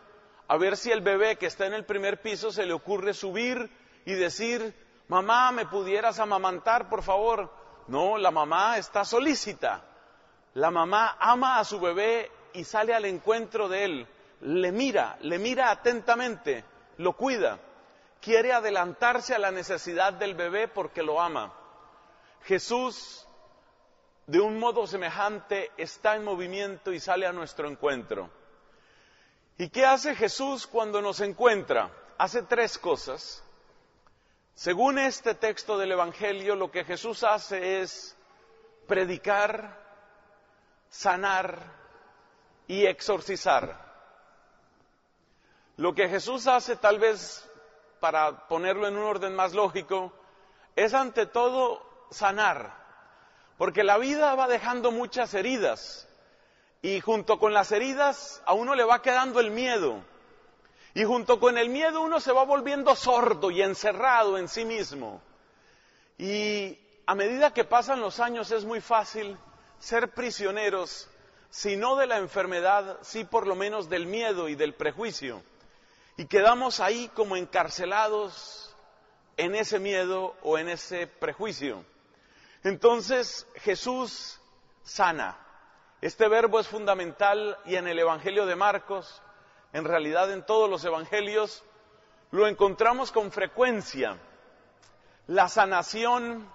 [0.47, 3.70] a ver si el bebé que está en el primer piso se le ocurre subir
[4.05, 4.74] y decir,
[5.09, 7.51] mamá, ¿me pudieras amamantar, por favor?
[7.89, 9.82] No, la mamá está solícita.
[10.52, 14.09] La mamá ama a su bebé y sale al encuentro de él,
[14.43, 16.62] le mira, le mira atentamente,
[16.98, 17.59] lo cuida,
[18.20, 21.55] quiere adelantarse a la necesidad del bebé porque lo ama.
[22.45, 23.27] Jesús
[24.27, 28.31] de un modo semejante está en movimiento y sale a nuestro encuentro.
[29.59, 31.91] ¿Y qué hace Jesús cuando nos encuentra?
[32.17, 33.43] Hace tres cosas.
[34.55, 38.17] Según este texto del Evangelio, lo que Jesús hace es
[38.87, 39.79] predicar,
[40.89, 41.59] sanar
[42.67, 43.91] y exorcizar.
[45.77, 47.51] Lo que Jesús hace, tal vez
[48.01, 50.12] para ponerlo en un orden más lógico,
[50.77, 52.74] es ante todo sanar,
[53.57, 56.09] porque la vida va dejando muchas heridas
[56.82, 60.03] y junto con las heridas a uno le va quedando el miedo.
[60.95, 65.23] Y junto con el miedo uno se va volviendo sordo y encerrado en sí mismo.
[66.19, 69.37] Y a medida que pasan los años es muy fácil
[69.78, 71.09] ser prisioneros,
[71.51, 75.43] si no de la enfermedad, sí por lo menos del miedo y del prejuicio.
[76.16, 78.74] Y quedamos ahí como encarcelados
[79.37, 81.85] en ese miedo o en ese prejuicio.
[82.62, 84.41] Entonces Jesús
[84.82, 85.39] sana.
[86.01, 89.23] Este verbo es fundamental y en el Evangelio de Marcos,
[89.73, 91.62] en realidad en todos los Evangelios,
[92.31, 94.19] lo encontramos con frecuencia.
[95.27, 96.51] La sanación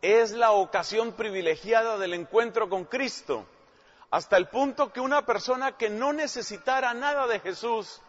[0.00, 3.46] es la ocasión privilegiada del encuentro con Cristo,
[4.10, 8.02] hasta el punto que una persona que no necesitara nada de Jesús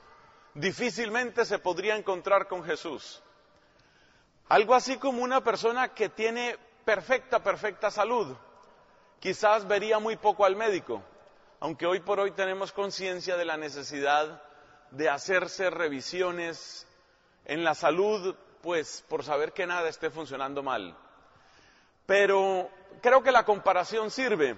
[0.55, 3.21] difícilmente se podría encontrar con Jesús.
[4.49, 8.35] Algo así como una persona que tiene perfecta, perfecta salud,
[9.19, 11.01] quizás vería muy poco al médico,
[11.59, 14.41] aunque hoy por hoy tenemos conciencia de la necesidad
[14.91, 16.87] de hacerse revisiones
[17.45, 20.97] en la salud, pues por saber que nada esté funcionando mal.
[22.05, 22.69] pero
[23.01, 24.57] creo que la comparación sirve.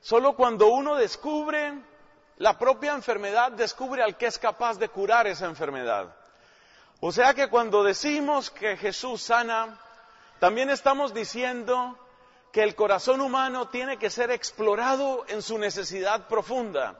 [0.00, 1.72] Solo cuando uno descubre
[2.38, 6.14] la propia enfermedad, descubre al que es capaz de curar esa enfermedad.
[7.00, 9.78] O sea que cuando decimos que Jesús sana,
[10.42, 11.96] también estamos diciendo
[12.50, 16.98] que el corazón humano tiene que ser explorado en su necesidad profunda.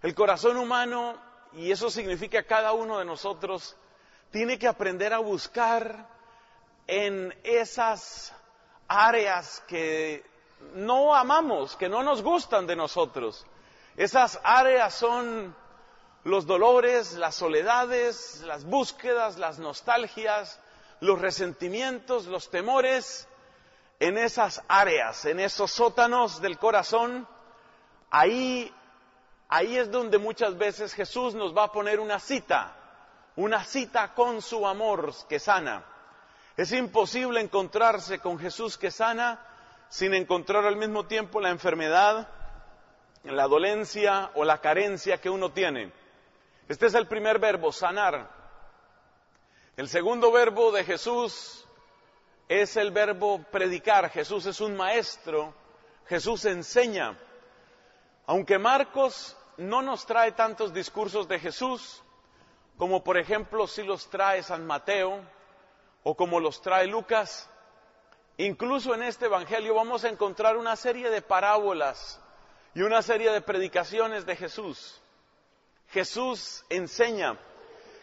[0.00, 1.14] El corazón humano,
[1.52, 3.76] y eso significa cada uno de nosotros,
[4.30, 6.08] tiene que aprender a buscar
[6.86, 8.32] en esas
[8.88, 10.24] áreas que
[10.72, 13.44] no amamos, que no nos gustan de nosotros.
[13.98, 15.54] Esas áreas son
[16.24, 20.58] los dolores, las soledades, las búsquedas, las nostalgias,
[21.02, 23.28] los resentimientos, los temores.
[23.98, 27.26] En esas áreas, en esos sótanos del corazón,
[28.10, 28.72] ahí,
[29.48, 32.74] ahí es donde muchas veces Jesús nos va a poner una cita,
[33.36, 35.84] una cita con su amor que sana.
[36.56, 39.44] Es imposible encontrarse con Jesús que sana
[39.88, 42.28] sin encontrar al mismo tiempo la enfermedad,
[43.24, 45.92] la dolencia o la carencia que uno tiene.
[46.68, 48.41] Este es el primer verbo, sanar.
[49.74, 51.66] El segundo verbo de Jesús
[52.46, 54.10] es el verbo predicar.
[54.10, 55.54] Jesús es un maestro,
[56.06, 57.16] Jesús enseña.
[58.26, 62.02] Aunque Marcos no nos trae tantos discursos de Jesús,
[62.76, 65.20] como por ejemplo si los trae San Mateo,
[66.02, 67.48] o como los trae Lucas,
[68.36, 72.20] incluso en este Evangelio vamos a encontrar una serie de parábolas
[72.74, 75.00] y una serie de predicaciones de Jesús.
[75.88, 77.38] Jesús enseña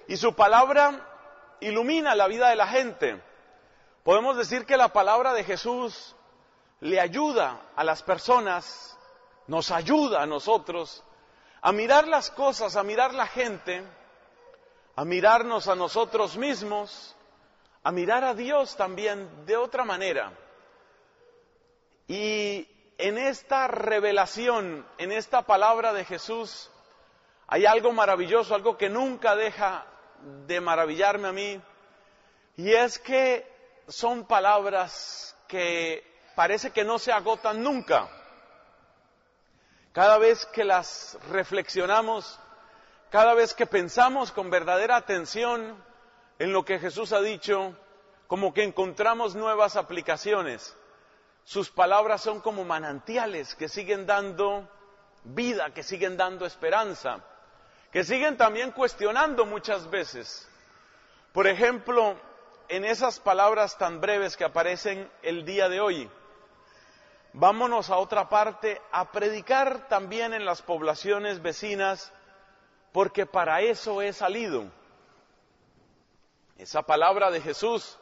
[0.08, 1.09] y su palabra
[1.61, 3.22] ilumina la vida de la gente.
[4.03, 6.15] Podemos decir que la palabra de Jesús
[6.80, 8.98] le ayuda a las personas,
[9.48, 11.03] nos ayuda a nosotros
[11.61, 13.84] a mirar las cosas, a mirar la gente,
[14.95, 17.15] a mirarnos a nosotros mismos
[17.84, 20.34] a mirar a Dios también de otra manera.
[22.07, 22.68] Y
[22.98, 26.69] en esta revelación, en esta palabra de Jesús,
[27.48, 29.86] hay algo maravilloso, algo que nunca deja
[30.48, 31.62] de maravillarme a mí,
[32.58, 33.48] y es que
[33.88, 36.04] son palabras que
[36.36, 38.08] parece que no se agotan nunca.
[39.94, 42.40] Cada vez que las reflexionamos,
[43.10, 45.84] cada vez que pensamos con verdadera atención,
[46.38, 47.76] en lo que Jesús ha dicho,
[48.28, 50.76] como que encontramos nuevas aplicaciones.
[51.44, 54.70] Sus palabras son como manantiales que siguen dando
[55.24, 57.26] vida, que siguen dando esperanza,
[57.91, 60.48] que siguen también cuestionando muchas veces.
[61.34, 62.16] Por ejemplo,
[62.68, 66.10] en esas palabras tan breves que aparecen el día de hoy,
[67.34, 72.11] vámonos a otra parte a predicar también en las poblaciones vecinas,
[72.91, 74.66] porque para eso he salido
[76.57, 77.98] esa palabra de Jesús,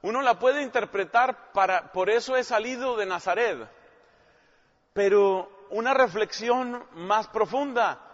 [0.00, 3.68] uno la puede interpretar para, por eso he salido de Nazaret.
[4.94, 8.11] Pero una reflexión más profunda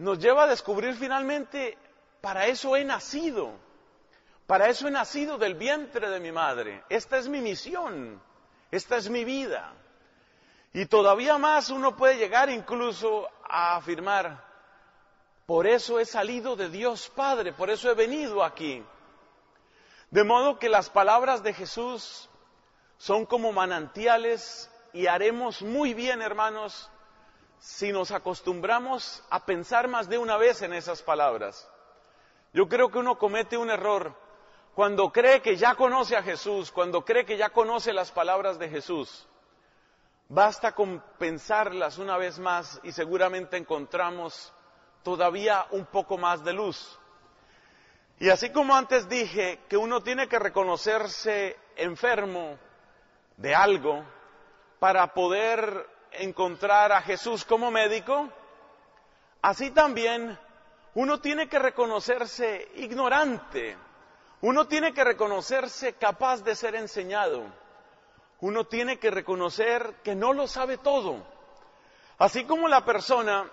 [0.00, 1.76] nos lleva a descubrir finalmente,
[2.22, 3.52] para eso he nacido.
[4.46, 6.82] Para eso he nacido del vientre de mi madre.
[6.88, 8.20] Esta es mi misión.
[8.70, 9.74] Esta es mi vida.
[10.72, 14.42] Y todavía más uno puede llegar incluso a afirmar,
[15.44, 18.84] por eso he salido de Dios Padre, por eso he venido aquí.
[20.10, 22.30] De modo que las palabras de Jesús
[22.96, 26.88] son como manantiales y haremos muy bien, hermanos,
[27.60, 31.70] si nos acostumbramos a pensar más de una vez en esas palabras.
[32.52, 34.14] Yo creo que uno comete un error
[34.74, 38.68] cuando cree que ya conoce a Jesús, cuando cree que ya conoce las palabras de
[38.68, 39.26] Jesús.
[40.28, 44.52] Basta con pensarlas una vez más y seguramente encontramos
[45.02, 46.98] todavía un poco más de luz.
[48.18, 52.58] Y así como antes dije que uno tiene que reconocerse enfermo
[53.36, 54.04] de algo
[54.78, 58.28] para poder encontrar a Jesús como médico,
[59.42, 60.38] así también
[60.94, 63.76] uno tiene que reconocerse ignorante,
[64.40, 67.44] uno tiene que reconocerse capaz de ser enseñado,
[68.40, 71.24] uno tiene que reconocer que no lo sabe todo.
[72.18, 73.50] Así como la persona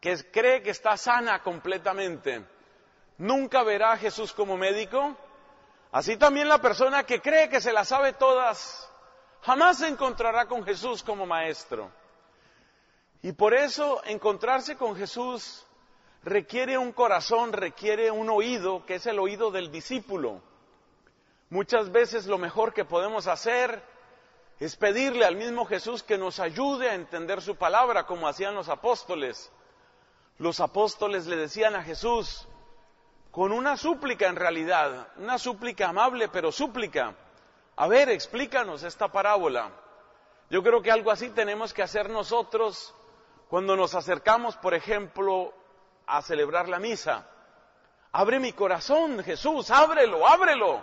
[0.00, 2.44] que cree que está sana completamente,
[3.18, 5.16] nunca verá a Jesús como médico,
[5.92, 8.90] así también la persona que cree que se las sabe todas,
[9.46, 11.90] jamás se encontrará con Jesús como maestro.
[13.22, 15.64] Y por eso encontrarse con Jesús
[16.22, 20.42] requiere un corazón, requiere un oído, que es el oído del discípulo.
[21.48, 23.82] Muchas veces lo mejor que podemos hacer
[24.58, 28.68] es pedirle al mismo Jesús que nos ayude a entender su palabra, como hacían los
[28.68, 29.50] apóstoles
[30.38, 32.46] los apóstoles le decían a Jesús,
[33.30, 37.14] con una súplica en realidad, una súplica amable, pero súplica,
[37.76, 39.70] a ver, explícanos esta parábola.
[40.48, 42.94] Yo creo que algo así tenemos que hacer nosotros
[43.48, 45.52] cuando nos acercamos, por ejemplo,
[46.06, 47.26] a celebrar la misa.
[48.12, 50.82] Abre mi corazón, Jesús, ábrelo, ábrelo,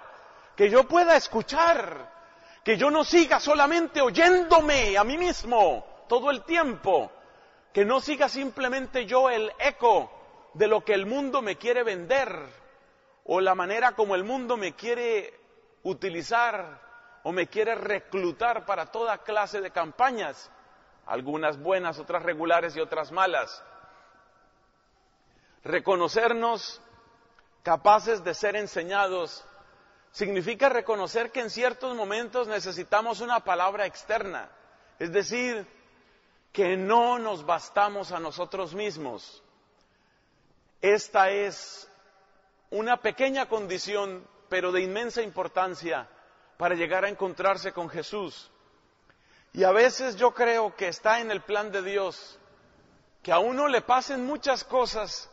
[0.56, 2.12] que yo pueda escuchar,
[2.64, 7.12] que yo no siga solamente oyéndome a mí mismo todo el tiempo,
[7.74, 10.12] que no siga simplemente yo el eco
[10.54, 12.38] de lo que el mundo me quiere vender
[13.26, 15.43] o la manera como el mundo me quiere
[15.84, 16.82] utilizar
[17.24, 20.50] o me quiere reclutar para toda clase de campañas,
[21.06, 23.64] algunas buenas, otras regulares y otras malas.
[25.64, 26.82] Reconocernos
[27.64, 29.46] capaces de ser enseñados
[30.12, 34.50] significa reconocer que en ciertos momentos necesitamos una palabra externa,
[35.00, 35.66] es decir,
[36.52, 39.42] que no nos bastamos a nosotros mismos.
[40.82, 41.90] Esta es
[42.70, 46.08] una pequeña condición, pero de inmensa importancia
[46.58, 48.52] para llegar a encontrarse con Jesús.
[49.52, 52.38] Y a veces yo creo que está en el plan de Dios
[53.24, 55.28] que a uno le pasen muchas cosas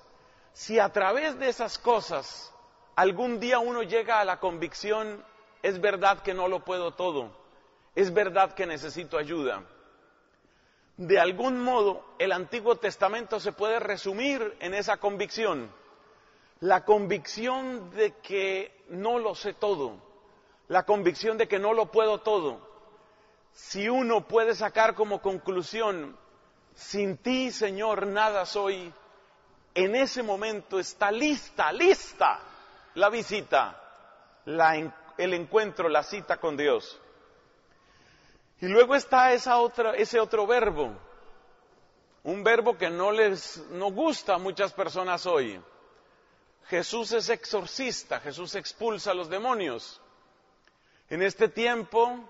[0.54, 2.50] si a través de esas cosas
[2.96, 5.22] algún día uno llega a la convicción,
[5.62, 7.30] es verdad que no lo puedo todo,
[7.94, 9.64] es verdad que necesito ayuda.
[10.96, 15.70] De algún modo, el Antiguo Testamento se puede resumir en esa convicción,
[16.60, 19.96] la convicción de que no lo sé todo,
[20.68, 22.68] la convicción de que no lo puedo todo.
[23.52, 26.16] Si uno puede sacar como conclusión,
[26.74, 28.92] sin ti, Señor, nada soy,
[29.74, 32.40] en ese momento está lista, lista
[32.94, 33.80] la visita,
[35.16, 37.00] el encuentro, la cita con Dios.
[38.60, 40.92] Y luego está esa otra, ese otro verbo,
[42.24, 45.60] un verbo que no les no gusta a muchas personas hoy.
[46.68, 50.00] Jesús es exorcista, Jesús expulsa a los demonios.
[51.08, 52.28] En este tiempo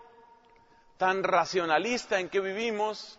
[0.96, 3.18] tan racionalista en que vivimos,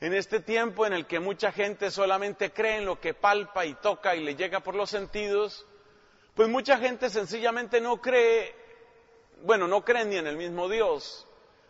[0.00, 3.74] en este tiempo en el que mucha gente solamente cree en lo que palpa y
[3.74, 5.64] toca y le llega por los sentidos,
[6.34, 8.54] pues mucha gente sencillamente no cree,
[9.42, 11.26] bueno, no creen ni en el mismo Dios,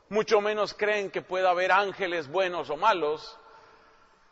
[0.09, 3.39] mucho menos creen que pueda haber ángeles buenos o malos,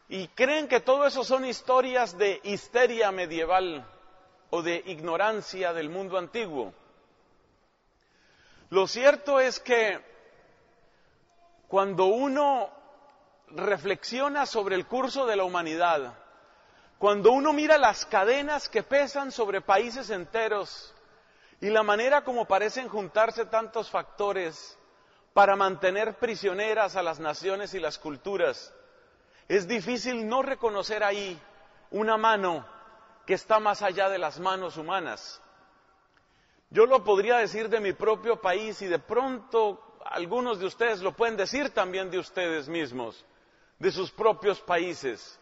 [0.09, 3.87] y creen que todo eso son historias de histeria medieval
[4.55, 6.75] o de ignorancia del mundo antiguo.
[8.69, 9.99] Lo cierto es que
[11.69, 12.69] cuando uno
[13.49, 16.15] reflexiona sobre el curso de la humanidad,
[16.99, 20.95] cuando uno mira las cadenas que pesan sobre países enteros
[21.63, 24.79] y la manera como parecen juntarse tantos factores
[25.33, 28.75] para mantener prisioneras a las naciones y las culturas,
[29.49, 31.41] es difícil no reconocer ahí
[31.91, 32.67] una mano
[33.27, 35.41] que está más allá de las manos humanas.
[36.71, 41.13] Yo lo podría decir de mi propio país y de pronto algunos de ustedes lo
[41.13, 43.25] pueden decir también de ustedes mismos
[43.79, 45.39] de sus propios países.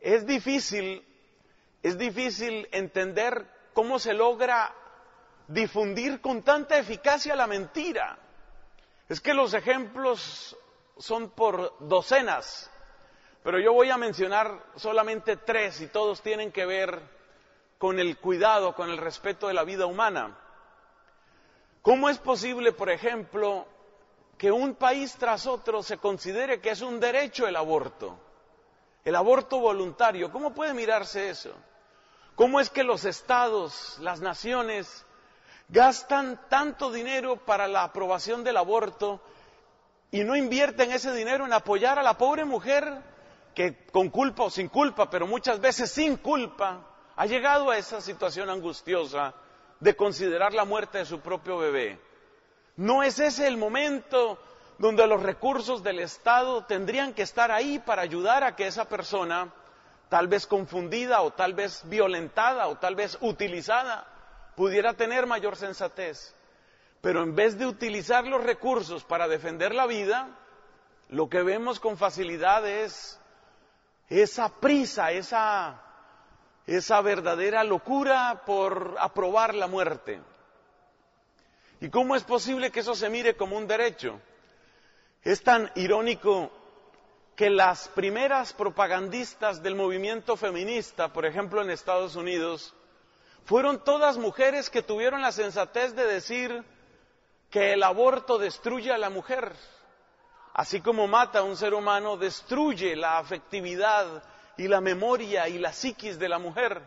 [0.00, 1.06] Es difícil,
[1.82, 4.74] es difícil entender cómo se logra
[5.46, 8.18] difundir con tanta eficacia la mentira.
[9.08, 10.56] Es que los ejemplos
[10.98, 12.70] son por docenas,
[13.42, 17.00] pero yo voy a mencionar solamente tres y todos tienen que ver
[17.78, 20.36] con el cuidado, con el respeto de la vida humana.
[21.82, 23.66] ¿Cómo es posible, por ejemplo,
[24.40, 28.18] que un país tras otro se considere que es un derecho el aborto,
[29.04, 30.32] el aborto voluntario.
[30.32, 31.54] ¿Cómo puede mirarse eso?
[32.36, 35.04] ¿Cómo es que los estados, las naciones,
[35.68, 39.20] gastan tanto dinero para la aprobación del aborto
[40.10, 43.02] y no invierten ese dinero en apoyar a la pobre mujer
[43.54, 46.86] que con culpa o sin culpa, pero muchas veces sin culpa,
[47.16, 49.34] ha llegado a esa situación angustiosa
[49.78, 51.98] de considerar la muerte de su propio bebé?
[52.76, 54.38] ¿No es ese el momento
[54.78, 59.52] donde los recursos del Estado tendrían que estar ahí para ayudar a que esa persona,
[60.08, 64.06] tal vez confundida o tal vez violentada o tal vez utilizada,
[64.56, 66.34] pudiera tener mayor sensatez?
[67.02, 70.28] Pero en vez de utilizar los recursos para defender la vida,
[71.10, 73.19] lo que vemos con facilidad es
[74.10, 75.80] esa prisa, esa,
[76.66, 80.20] esa verdadera locura por aprobar la muerte.
[81.80, 84.20] ¿Y cómo es posible que eso se mire como un derecho?
[85.22, 86.50] Es tan irónico
[87.36, 92.74] que las primeras propagandistas del movimiento feminista, por ejemplo en Estados Unidos,
[93.44, 96.64] fueron todas mujeres que tuvieron la sensatez de decir
[97.48, 99.54] que el aborto destruye a la mujer.
[100.54, 104.22] Así como mata a un ser humano, destruye la afectividad
[104.56, 106.82] y la memoria y la psiquis de la mujer.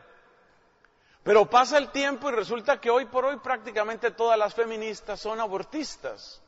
[1.23, 5.39] Pero pasa el tiempo y resulta que hoy por hoy prácticamente todas las feministas son
[5.39, 6.41] abortistas.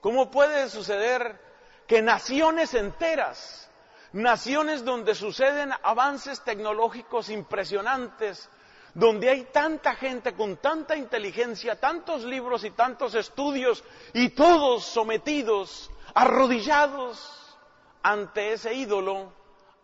[0.00, 1.38] ¿Cómo puede suceder
[1.86, 3.70] que naciones enteras,
[4.12, 8.48] naciones donde suceden avances tecnológicos impresionantes,
[8.94, 13.84] donde hay tanta gente con tanta inteligencia, tantos libros y tantos estudios,
[14.14, 17.58] y todos sometidos, arrodillados
[18.02, 19.32] ante ese ídolo,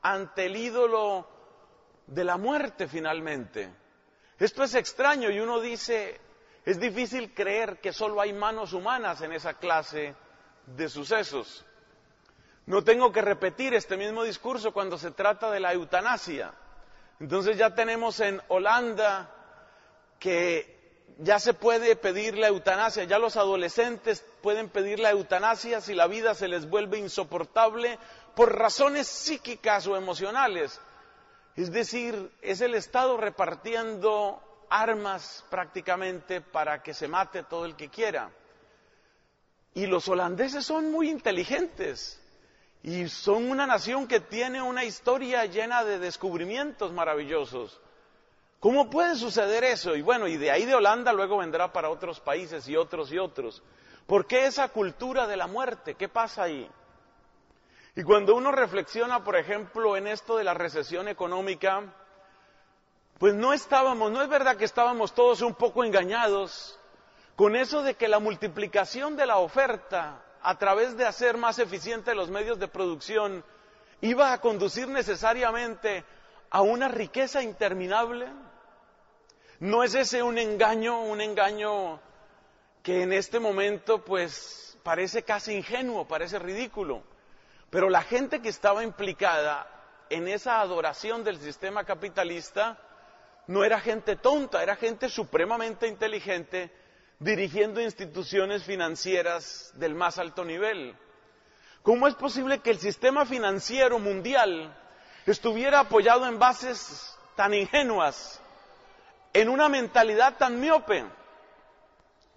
[0.02, 1.28] ante el ídolo
[2.06, 3.72] de la muerte finalmente.
[4.38, 6.20] Esto es extraño y uno dice,
[6.64, 10.14] es difícil creer que solo hay manos humanas en esa clase
[10.66, 11.66] de sucesos.
[12.66, 16.54] No tengo que repetir este mismo discurso cuando se trata de la eutanasia.
[17.18, 19.30] Entonces ya tenemos en Holanda
[20.18, 20.79] que
[21.22, 26.06] ya se puede pedir la eutanasia, ya los adolescentes pueden pedir la eutanasia si la
[26.06, 27.98] vida se les vuelve insoportable
[28.34, 30.80] por razones psíquicas o emocionales.
[31.56, 34.40] Es decir, es el Estado repartiendo
[34.70, 38.30] armas prácticamente para que se mate todo el que quiera.
[39.74, 42.18] Y los holandeses son muy inteligentes
[42.82, 47.78] y son una nación que tiene una historia llena de descubrimientos maravillosos.
[48.60, 49.96] ¿Cómo puede suceder eso?
[49.96, 53.18] Y bueno, y de ahí de Holanda luego vendrá para otros países y otros y
[53.18, 53.62] otros.
[54.06, 55.94] ¿Por qué esa cultura de la muerte?
[55.94, 56.70] ¿Qué pasa ahí?
[57.96, 61.82] Y cuando uno reflexiona, por ejemplo, en esto de la recesión económica,
[63.18, 66.78] pues no estábamos, no es verdad que estábamos todos un poco engañados
[67.36, 72.14] con eso de que la multiplicación de la oferta a través de hacer más eficientes
[72.14, 73.44] los medios de producción
[74.02, 76.04] iba a conducir necesariamente
[76.50, 78.26] a una riqueza interminable.
[79.60, 82.00] ¿No es ese un engaño, un engaño
[82.82, 87.02] que en este momento pues parece casi ingenuo, parece ridículo?
[87.68, 89.66] Pero la gente que estaba implicada
[90.08, 92.78] en esa adoración del sistema capitalista
[93.48, 96.70] no era gente tonta, era gente supremamente inteligente
[97.18, 100.96] dirigiendo instituciones financieras del más alto nivel.
[101.82, 104.74] ¿Cómo es posible que el sistema financiero mundial
[105.26, 108.40] estuviera apoyado en bases tan ingenuas,
[109.32, 111.04] en una mentalidad tan miope?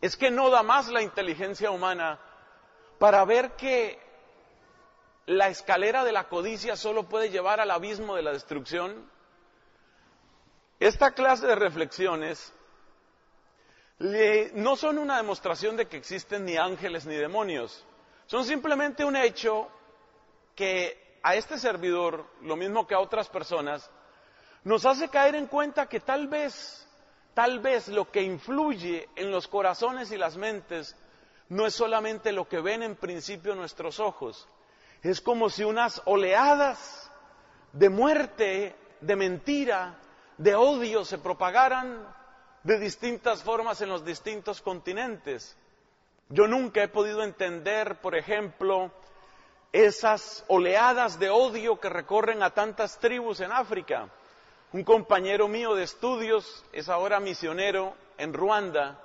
[0.01, 2.19] Es que no da más la inteligencia humana
[2.99, 3.99] para ver que
[5.25, 9.09] la escalera de la codicia solo puede llevar al abismo de la destrucción?
[10.79, 12.53] Esta clase de reflexiones
[13.99, 17.85] no son una demostración de que existen ni ángeles ni demonios,
[18.25, 19.69] son simplemente un hecho
[20.55, 23.89] que a este servidor, lo mismo que a otras personas,
[24.63, 26.87] nos hace caer en cuenta que tal vez,
[27.33, 30.95] tal vez lo que influye en los corazones y las mentes
[31.49, 34.47] no es solamente lo que ven en principio nuestros ojos,
[35.01, 37.11] es como si unas oleadas
[37.73, 39.99] de muerte, de mentira,
[40.37, 42.07] de odio se propagaran
[42.63, 45.57] de distintas formas en los distintos continentes.
[46.29, 48.91] Yo nunca he podido entender, por ejemplo,
[49.73, 54.09] esas oleadas de odio que recorren a tantas tribus en África.
[54.73, 58.99] Un compañero mío de estudios es ahora misionero en Ruanda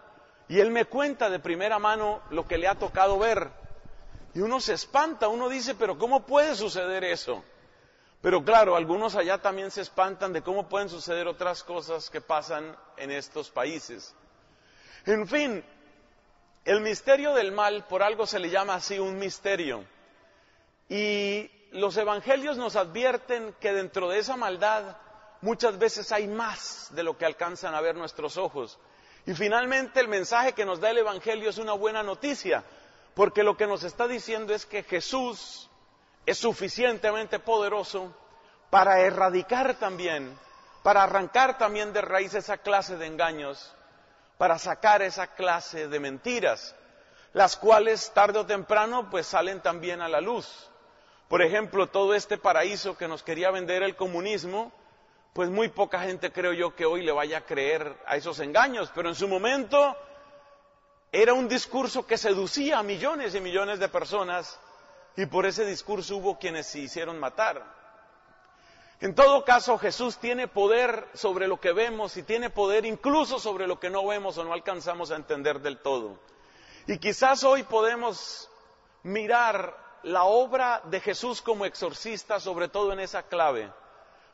[0.48, 3.50] y él me cuenta de primera mano lo que le ha tocado ver.
[4.32, 7.44] Y uno se espanta, uno dice, pero ¿cómo puede suceder eso?
[8.22, 12.74] Pero claro, algunos allá también se espantan de cómo pueden suceder otras cosas que pasan
[12.96, 14.14] en estos países.
[15.04, 15.62] En fin,
[16.64, 19.84] el misterio del mal, por algo se le llama así un misterio.
[20.88, 24.96] Y los evangelios nos advierten que dentro de esa maldad
[25.40, 28.78] muchas veces hay más de lo que alcanzan a ver nuestros ojos.
[29.26, 32.64] Y finalmente el mensaje que nos da el Evangelio es una buena noticia,
[33.14, 35.68] porque lo que nos está diciendo es que Jesús
[36.24, 38.14] es suficientemente poderoso
[38.70, 40.38] para erradicar también,
[40.82, 43.74] para arrancar también de raíz esa clase de engaños,
[44.38, 46.74] para sacar esa clase de mentiras,
[47.32, 50.70] las cuales tarde o temprano pues salen también a la luz.
[51.28, 54.72] Por ejemplo, todo este paraíso que nos quería vender el comunismo,
[55.38, 58.90] pues muy poca gente creo yo que hoy le vaya a creer a esos engaños,
[58.92, 59.96] pero en su momento
[61.12, 64.58] era un discurso que seducía a millones y millones de personas
[65.16, 67.64] y por ese discurso hubo quienes se hicieron matar.
[69.00, 73.68] En todo caso, Jesús tiene poder sobre lo que vemos y tiene poder incluso sobre
[73.68, 76.18] lo que no vemos o no alcanzamos a entender del todo.
[76.88, 78.50] Y quizás hoy podemos
[79.04, 83.70] mirar la obra de Jesús como exorcista, sobre todo en esa clave.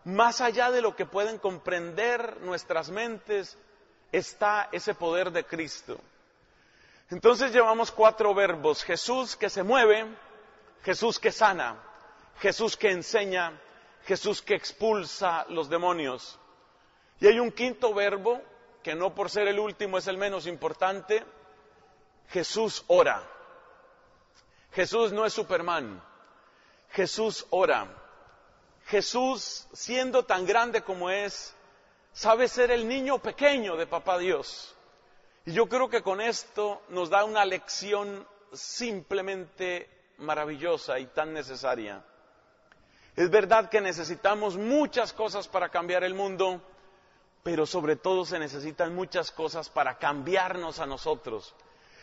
[0.05, 3.59] Más allá de lo que pueden comprender nuestras mentes,
[4.13, 5.99] está ese poder de Cristo.
[7.11, 8.83] Entonces llevamos cuatro verbos.
[8.83, 10.07] Jesús que se mueve,
[10.83, 11.77] Jesús que sana,
[12.39, 13.59] Jesús que enseña,
[14.05, 16.39] Jesús que expulsa los demonios.
[17.21, 18.43] Y hay un quinto verbo,
[18.83, 21.25] que no por ser el último es el menos importante,
[22.29, 23.23] Jesús ora.
[24.73, 26.03] Jesús no es Superman,
[26.91, 27.89] Jesús ora.
[28.87, 31.55] Jesús, siendo tan grande como es,
[32.13, 34.75] sabe ser el niño pequeño de Papá Dios.
[35.47, 42.05] Y yo creo que con esto nos da una lección simplemente maravillosa y tan necesaria.
[43.17, 46.61] Es verdad que necesitamos muchas cosas para cambiar el mundo,
[47.43, 51.55] pero sobre todo se necesitan muchas cosas para cambiarnos a nosotros.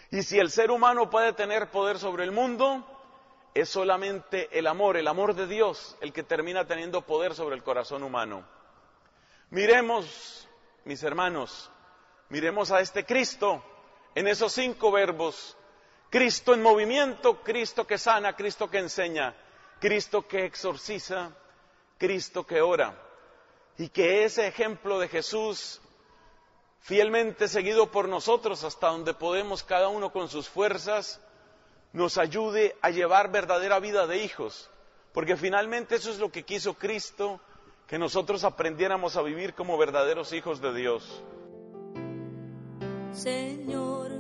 [0.10, 2.86] Y si el ser humano puede tener poder sobre el mundo,
[3.53, 7.64] es solamente el amor, el amor de Dios, el que termina teniendo poder sobre el
[7.64, 8.45] corazón humano.
[9.49, 10.48] Miremos,
[10.86, 11.69] mis hermanos,
[12.30, 13.64] miremos a este Cristo
[14.15, 15.57] en esos cinco verbos.
[16.10, 19.34] Cristo en movimiento, Cristo que sana, Cristo que enseña,
[19.80, 21.32] Cristo que exorciza,
[21.98, 22.95] Cristo que ora.
[23.78, 25.82] Y que ese ejemplo de Jesús,
[26.82, 31.22] fielmente seguido por nosotros hasta donde podemos cada uno con sus fuerzas,
[31.93, 34.69] nos ayude a llevar verdadera vida de hijos.
[35.13, 37.39] Porque finalmente eso es lo que quiso Cristo,
[37.88, 41.23] que nosotros aprendiéramos a vivir como verdaderos hijos de Dios.
[43.11, 44.11] Señor,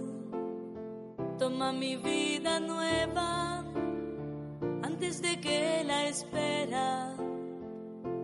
[1.39, 3.59] toma mi vida nueva
[4.83, 7.15] antes de que la espera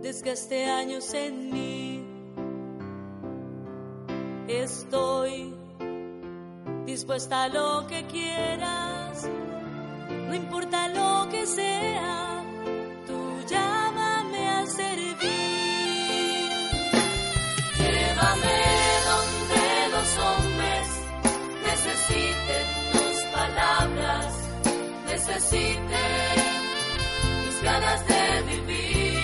[0.02, 2.06] desgaste años en mí.
[4.48, 5.54] Estoy
[6.86, 8.97] dispuesta a lo que quieras,
[10.28, 12.44] no importa lo que sea,
[13.06, 13.18] tú
[13.50, 15.18] llámame a servir.
[17.80, 18.60] Llévame
[19.10, 19.64] donde
[19.96, 20.88] los hombres
[21.70, 24.28] necesiten tus palabras,
[25.06, 26.36] necesiten
[27.46, 29.18] mis ganas de vivir.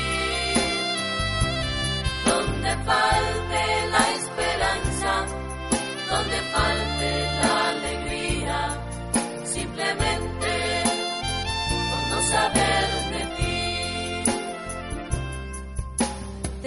[2.25, 2.75] Donde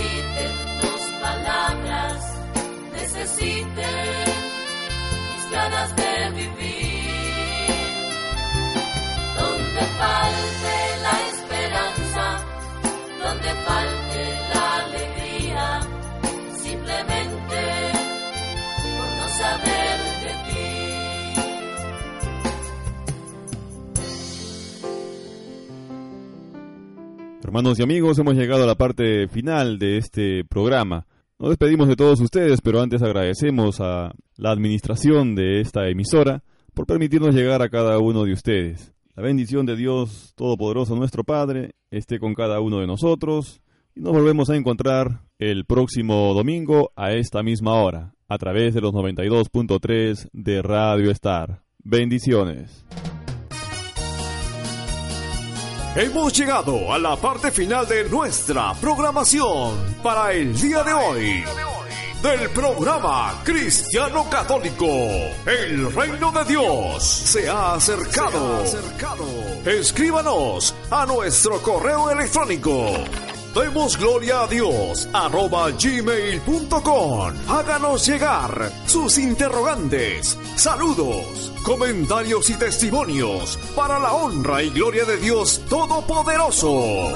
[0.00, 2.18] necesiten tus palabras,
[2.92, 4.34] necesiten
[5.32, 7.00] mis ganas de vivir.
[9.38, 12.24] Donde falte la esperanza,
[13.22, 14.09] donde falte
[27.50, 31.08] Hermanos y amigos, hemos llegado a la parte final de este programa.
[31.36, 36.44] Nos despedimos de todos ustedes, pero antes agradecemos a la administración de esta emisora
[36.74, 38.94] por permitirnos llegar a cada uno de ustedes.
[39.16, 43.60] La bendición de Dios Todopoderoso, nuestro Padre, esté con cada uno de nosotros
[43.96, 48.80] y nos volvemos a encontrar el próximo domingo a esta misma hora, a través de
[48.80, 51.64] los 92.3 de Radio Star.
[51.82, 52.86] Bendiciones.
[55.96, 61.44] Hemos llegado a la parte final de nuestra programación para el día de hoy.
[62.22, 68.62] Del programa Cristiano Católico, el reino de Dios se ha acercado.
[69.64, 72.92] Escríbanos a nuestro correo electrónico.
[73.54, 77.34] Demos gloria a Dios arroba gmail.com.
[77.48, 85.62] Háganos llegar sus interrogantes, saludos, comentarios y testimonios para la honra y gloria de Dios
[85.68, 87.12] Todopoderoso.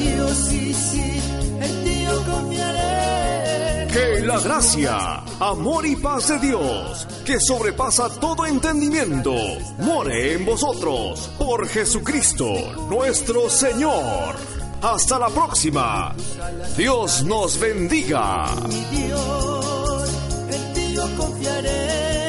[0.00, 1.20] Dios sí, sí,
[1.60, 3.88] en ti yo confiaré.
[3.92, 9.34] Que la gracia, amor y paz de Dios, que sobrepasa todo entendimiento,
[9.78, 12.46] more en vosotros por Jesucristo
[12.88, 14.57] nuestro Señor.
[14.80, 16.14] Hasta la próxima.
[16.76, 18.46] Dios nos bendiga.
[18.90, 20.10] Dios,
[20.50, 22.27] en ti yo confiaré.